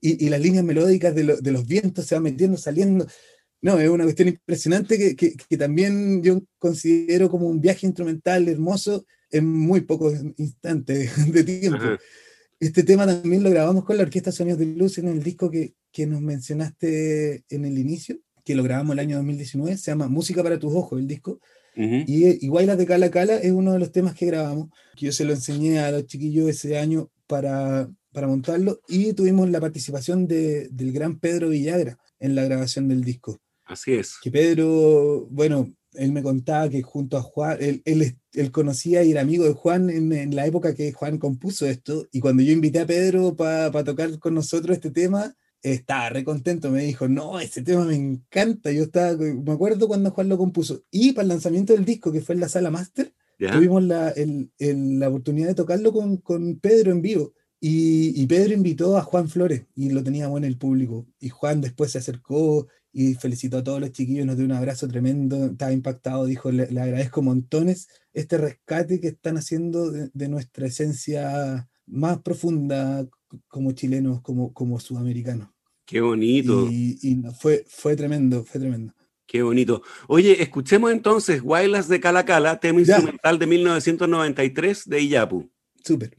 y, 0.00 0.28
las 0.28 0.40
líneas 0.40 0.64
melódicas 0.64 1.14
de, 1.14 1.38
de, 1.40 1.52
los 1.52 1.66
vientos 1.66 2.04
se 2.04 2.14
van 2.14 2.24
metiendo, 2.24 2.58
saliendo. 2.58 3.06
No, 3.62 3.78
es 3.78 3.88
una 3.88 4.04
cuestión 4.04 4.28
impresionante 4.28 4.98
que, 4.98 5.16
que, 5.16 5.34
que, 5.34 5.56
también 5.56 6.22
yo 6.22 6.42
considero 6.58 7.30
como 7.30 7.46
un 7.46 7.60
viaje 7.60 7.86
instrumental 7.86 8.46
hermoso 8.48 9.06
en 9.30 9.46
muy 9.46 9.80
pocos 9.80 10.14
instantes 10.36 11.32
de 11.32 11.44
tiempo. 11.44 11.84
Este 12.66 12.82
tema 12.82 13.06
también 13.06 13.42
lo 13.42 13.50
grabamos 13.50 13.84
con 13.84 13.96
la 13.96 14.04
Orquesta 14.04 14.32
Sonidos 14.32 14.58
de 14.58 14.66
Luz 14.66 14.98
en 14.98 15.08
el 15.08 15.22
disco 15.22 15.50
que, 15.50 15.74
que 15.92 16.06
nos 16.06 16.20
mencionaste 16.20 17.44
en 17.48 17.64
el 17.64 17.78
inicio, 17.78 18.16
que 18.44 18.54
lo 18.54 18.62
grabamos 18.62 18.94
el 18.94 19.00
año 19.00 19.16
2019, 19.16 19.76
se 19.76 19.90
llama 19.90 20.08
Música 20.08 20.42
para 20.42 20.58
tus 20.58 20.72
ojos, 20.72 20.98
el 20.98 21.06
disco. 21.06 21.40
Y, 21.76 22.44
igual 22.44 22.66
las 22.66 22.78
de 22.78 22.86
Cala 22.86 23.10
Cala 23.10 23.36
es 23.36 23.50
uno 23.50 23.72
de 23.72 23.80
los 23.80 23.90
temas 23.90 24.14
que 24.14 24.26
grabamos, 24.26 24.70
que 24.96 25.06
yo 25.06 25.12
se 25.12 25.24
lo 25.24 25.32
enseñé 25.32 25.80
a 25.80 25.90
los 25.90 26.06
chiquillos 26.06 26.48
ese 26.48 26.78
año 26.78 27.10
para 27.26 27.90
para 28.14 28.28
montarlo 28.28 28.80
y 28.88 29.12
tuvimos 29.12 29.50
la 29.50 29.60
participación 29.60 30.26
de, 30.28 30.68
del 30.70 30.92
gran 30.92 31.18
Pedro 31.18 31.48
Villagra 31.48 31.98
en 32.20 32.36
la 32.36 32.44
grabación 32.44 32.88
del 32.88 33.02
disco. 33.02 33.40
Así 33.64 33.92
es. 33.94 34.14
Que 34.22 34.30
Pedro, 34.30 35.26
bueno, 35.30 35.74
él 35.94 36.12
me 36.12 36.22
contaba 36.22 36.68
que 36.68 36.82
junto 36.82 37.16
a 37.16 37.22
Juan, 37.22 37.58
él, 37.60 37.82
él, 37.84 38.50
conocía 38.50 39.02
y 39.04 39.12
era 39.12 39.20
amigo 39.20 39.44
de 39.44 39.52
Juan 39.52 39.90
en, 39.90 40.12
en, 40.12 40.34
la 40.34 40.46
época 40.46 40.74
que 40.74 40.92
Juan 40.92 41.18
compuso 41.18 41.66
esto, 41.66 42.06
y 42.12 42.20
cuando 42.20 42.42
yo 42.42 42.52
invité 42.52 42.80
a 42.80 42.86
Pedro 42.86 43.36
para 43.36 43.84
tocar 43.84 44.18
con 44.18 44.34
nosotros 44.34 44.76
este 44.76 44.90
tema, 44.90 45.34
estaba 45.62 46.10
re 46.10 46.24
contento, 46.24 46.70
me 46.70 46.82
dijo, 46.82 47.08
no, 47.08 47.40
ese 47.40 47.62
tema 47.62 47.84
me 47.84 47.94
encanta, 47.94 48.70
yo 48.70 48.84
estaba, 48.84 49.16
me 49.16 49.52
acuerdo 49.52 49.88
cuando 49.88 50.10
Juan 50.10 50.28
lo 50.28 50.38
compuso, 50.38 50.84
y 50.90 51.12
para 51.12 51.22
el 51.22 51.28
lanzamiento 51.28 51.72
del 51.72 51.84
disco, 51.84 52.12
que 52.12 52.20
fue 52.20 52.34
en 52.34 52.40
la 52.40 52.48
sala 52.48 52.70
Master, 52.70 53.14
tuvimos 53.38 53.82
la, 53.82 54.10
el, 54.10 54.50
la 54.58 55.08
oportunidad 55.08 55.48
de 55.48 55.54
tocarlo 55.54 55.92
con, 55.92 56.18
con 56.18 56.58
Pedro 56.60 56.92
en 56.92 57.02
vivo, 57.02 57.32
y, 57.66 58.26
Pedro 58.26 58.52
invitó 58.52 58.98
a 58.98 59.02
Juan 59.02 59.26
Flores 59.26 59.64
y 59.74 59.88
lo 59.88 60.04
tenía 60.04 60.28
bueno 60.28 60.46
el 60.46 60.58
público. 60.58 61.06
Y 61.18 61.30
Juan 61.30 61.62
después 61.62 61.92
se 61.92 61.96
acercó 61.98 62.68
y 62.94 63.14
felicitó 63.14 63.58
a 63.58 63.64
todos 63.64 63.80
los 63.80 63.90
chiquillos, 63.90 64.24
nos 64.24 64.36
dio 64.36 64.46
un 64.46 64.52
abrazo 64.52 64.86
tremendo, 64.86 65.46
estaba 65.46 65.72
impactado, 65.72 66.26
dijo, 66.26 66.52
le, 66.52 66.62
agradezco 66.62 67.22
montones 67.22 67.88
este 68.12 68.38
rescate 68.38 69.00
que 69.00 69.08
están 69.08 69.36
haciendo 69.36 69.90
de, 69.90 70.28
nuestra 70.28 70.66
esencia 70.66 71.68
más 71.86 72.22
profunda 72.22 73.04
como 73.48 73.72
chilenos, 73.72 74.22
como, 74.22 74.54
como 74.54 74.78
sudamericanos. 74.78 75.48
Qué 75.84 76.00
bonito. 76.00 76.68
Y, 76.70 77.20
fue, 77.38 77.64
fue 77.68 77.96
tremendo, 77.96 78.44
fue 78.44 78.60
tremendo. 78.60 78.94
Qué 79.26 79.42
bonito. 79.42 79.82
Oye, 80.06 80.40
escuchemos 80.40 80.92
entonces 80.92 81.42
Guaylas 81.42 81.88
de 81.88 81.98
Cala 81.98 82.24
Cala, 82.24 82.60
tema 82.60 82.78
instrumental 82.78 83.38
de 83.40 83.46
1993 83.46 84.88
de 84.88 85.00
Iyapu. 85.00 85.50
Súper. 85.82 86.16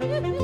你 0.00 0.06
就 0.22 0.37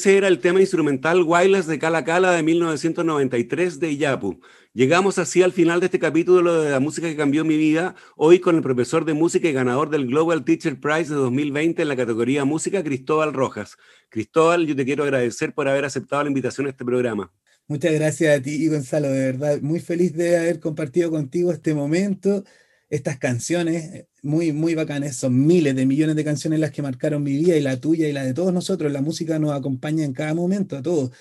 Ese 0.00 0.16
era 0.16 0.28
el 0.28 0.38
tema 0.38 0.62
instrumental 0.62 1.24
Wireless 1.24 1.66
de 1.66 1.78
Cala 1.78 2.04
Cala 2.04 2.32
de 2.32 2.42
1993 2.42 3.80
de 3.80 3.90
Iyapu. 3.90 4.40
Llegamos 4.72 5.18
así 5.18 5.42
al 5.42 5.52
final 5.52 5.78
de 5.78 5.86
este 5.88 5.98
capítulo 5.98 6.62
de 6.62 6.70
la 6.70 6.80
música 6.80 7.06
que 7.06 7.16
cambió 7.16 7.44
mi 7.44 7.58
vida, 7.58 7.94
hoy 8.16 8.38
con 8.38 8.56
el 8.56 8.62
profesor 8.62 9.04
de 9.04 9.12
música 9.12 9.46
y 9.46 9.52
ganador 9.52 9.90
del 9.90 10.06
Global 10.06 10.42
Teacher 10.42 10.80
Prize 10.80 11.10
de 11.10 11.16
2020 11.16 11.82
en 11.82 11.88
la 11.88 11.96
categoría 11.96 12.46
música, 12.46 12.82
Cristóbal 12.82 13.34
Rojas. 13.34 13.76
Cristóbal, 14.08 14.66
yo 14.66 14.74
te 14.74 14.86
quiero 14.86 15.04
agradecer 15.04 15.52
por 15.52 15.68
haber 15.68 15.84
aceptado 15.84 16.22
la 16.22 16.28
invitación 16.28 16.66
a 16.66 16.70
este 16.70 16.86
programa. 16.86 17.30
Muchas 17.66 17.92
gracias 17.92 18.38
a 18.38 18.40
ti, 18.40 18.68
Gonzalo, 18.68 19.08
de 19.10 19.32
verdad, 19.32 19.60
muy 19.60 19.80
feliz 19.80 20.14
de 20.14 20.38
haber 20.38 20.60
compartido 20.60 21.10
contigo 21.10 21.52
este 21.52 21.74
momento 21.74 22.42
estas 22.90 23.18
canciones 23.18 23.84
eh, 23.94 24.06
muy, 24.22 24.52
muy 24.52 24.74
bacanas, 24.74 25.16
son 25.16 25.46
miles 25.46 25.74
de 25.76 25.86
millones 25.86 26.16
de 26.16 26.24
canciones 26.24 26.58
las 26.58 26.72
que 26.72 26.82
marcaron 26.82 27.22
mi 27.22 27.32
vida 27.32 27.56
y 27.56 27.60
la 27.60 27.80
tuya 27.80 28.08
y 28.08 28.12
la 28.12 28.24
de 28.24 28.34
todos 28.34 28.52
nosotros. 28.52 28.92
La 28.92 29.00
música 29.00 29.38
nos 29.38 29.52
acompaña 29.52 30.04
en 30.04 30.12
cada 30.12 30.34
momento, 30.34 30.76
a 30.76 30.82
todos. 30.82 31.12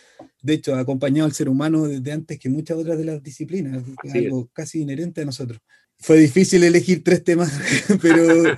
De 0.42 0.54
hecho, 0.54 0.76
ha 0.76 0.80
acompañado 0.80 1.28
al 1.28 1.34
ser 1.34 1.48
humano 1.48 1.88
desde 1.88 2.12
antes 2.12 2.40
que 2.40 2.50
muchas 2.50 2.78
otras 2.78 2.98
de 2.98 3.06
las 3.06 3.22
disciplinas, 3.22 3.84
algo 4.14 4.50
casi 4.52 4.82
inherente 4.82 5.22
a 5.22 5.26
nosotros. 5.26 5.60
Fue 6.00 6.18
difícil 6.18 6.64
elegir 6.64 7.04
tres 7.04 7.24
temas, 7.24 7.52
pero, 8.02 8.56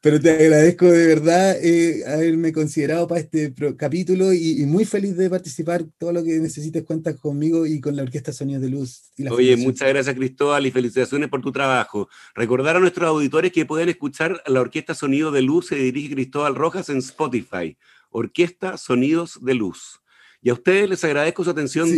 Pero 0.00 0.20
te 0.20 0.30
agradezco 0.30 0.86
de 0.86 1.06
verdad 1.08 1.56
eh, 1.60 2.04
haberme 2.06 2.52
considerado 2.52 3.08
para 3.08 3.20
este 3.20 3.52
capítulo 3.76 4.32
y, 4.32 4.64
muy 4.64 4.84
feliz 4.84 5.16
de 5.16 5.28
participar. 5.28 5.84
Todo 5.98 6.12
lo 6.12 6.22
que 6.22 6.38
necesites 6.38 6.84
cuentas 6.84 7.16
conmigo 7.16 7.66
y 7.66 7.80
con 7.80 7.96
la 7.96 8.02
Orquesta 8.02 8.32
Sonidos 8.32 8.62
de 8.62 8.68
Luz. 8.68 9.10
Oye, 9.30 9.56
muchas 9.56 9.88
gracias 9.88 10.14
Cristóbal 10.14 10.66
y 10.66 10.70
felicitaciones 10.70 11.28
por 11.28 11.40
tu 11.40 11.50
trabajo. 11.50 12.08
Recordar 12.36 12.76
a 12.76 12.80
nuestros 12.80 13.08
auditores 13.08 13.50
que 13.50 13.66
pueden 13.66 13.88
escuchar 13.88 14.40
la 14.46 14.60
Orquesta 14.60 14.94
Sonido 14.94 15.32
de 15.32 15.42
Luz, 15.42 15.66
se 15.66 15.76
dirige 15.76 16.14
Cristóbal 16.14 16.54
Rojas 16.54 16.88
en 16.90 16.98
Spotify. 16.98 17.76
Orquesta 18.10 18.76
Sonidos 18.76 19.40
de 19.42 19.54
Luz. 19.54 20.00
Y 20.48 20.50
a 20.50 20.54
ustedes 20.54 20.88
les 20.88 21.04
agradezco 21.04 21.44
su 21.44 21.50
atención 21.50 21.90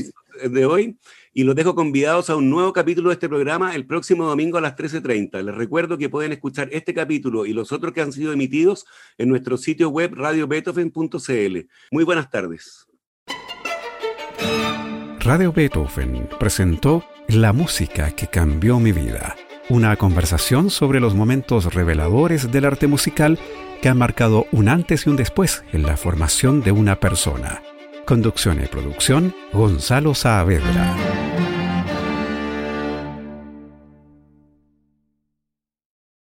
de 0.42 0.66
hoy 0.66 0.98
y 1.32 1.44
los 1.44 1.54
dejo 1.54 1.76
convidados 1.76 2.30
a 2.30 2.34
un 2.34 2.50
nuevo 2.50 2.72
capítulo 2.72 3.10
de 3.10 3.12
este 3.12 3.28
programa 3.28 3.76
el 3.76 3.86
próximo 3.86 4.26
domingo 4.26 4.58
a 4.58 4.60
las 4.60 4.74
13.30. 4.74 5.40
Les 5.44 5.54
recuerdo 5.54 5.96
que 5.96 6.08
pueden 6.08 6.32
escuchar 6.32 6.68
este 6.72 6.92
capítulo 6.92 7.46
y 7.46 7.52
los 7.52 7.70
otros 7.70 7.92
que 7.92 8.00
han 8.00 8.10
sido 8.10 8.32
emitidos 8.32 8.86
en 9.18 9.28
nuestro 9.28 9.56
sitio 9.56 9.90
web 9.90 10.14
radiobeethoven.cl. 10.16 11.58
Muy 11.92 12.02
buenas 12.02 12.28
tardes. 12.28 12.88
Radio 15.20 15.52
Beethoven 15.52 16.28
presentó 16.40 17.04
La 17.28 17.52
música 17.52 18.10
que 18.16 18.26
cambió 18.26 18.80
mi 18.80 18.90
vida, 18.90 19.36
una 19.68 19.94
conversación 19.94 20.70
sobre 20.70 20.98
los 20.98 21.14
momentos 21.14 21.72
reveladores 21.72 22.50
del 22.50 22.64
arte 22.64 22.88
musical 22.88 23.38
que 23.80 23.88
han 23.88 23.98
marcado 23.98 24.46
un 24.50 24.68
antes 24.68 25.06
y 25.06 25.10
un 25.10 25.14
después 25.14 25.62
en 25.72 25.84
la 25.84 25.96
formación 25.96 26.62
de 26.62 26.72
una 26.72 26.98
persona. 26.98 27.62
Conducción 28.06 28.60
y 28.62 28.66
producción, 28.66 29.34
Gonzalo 29.52 30.14
Saavedra. 30.14 30.96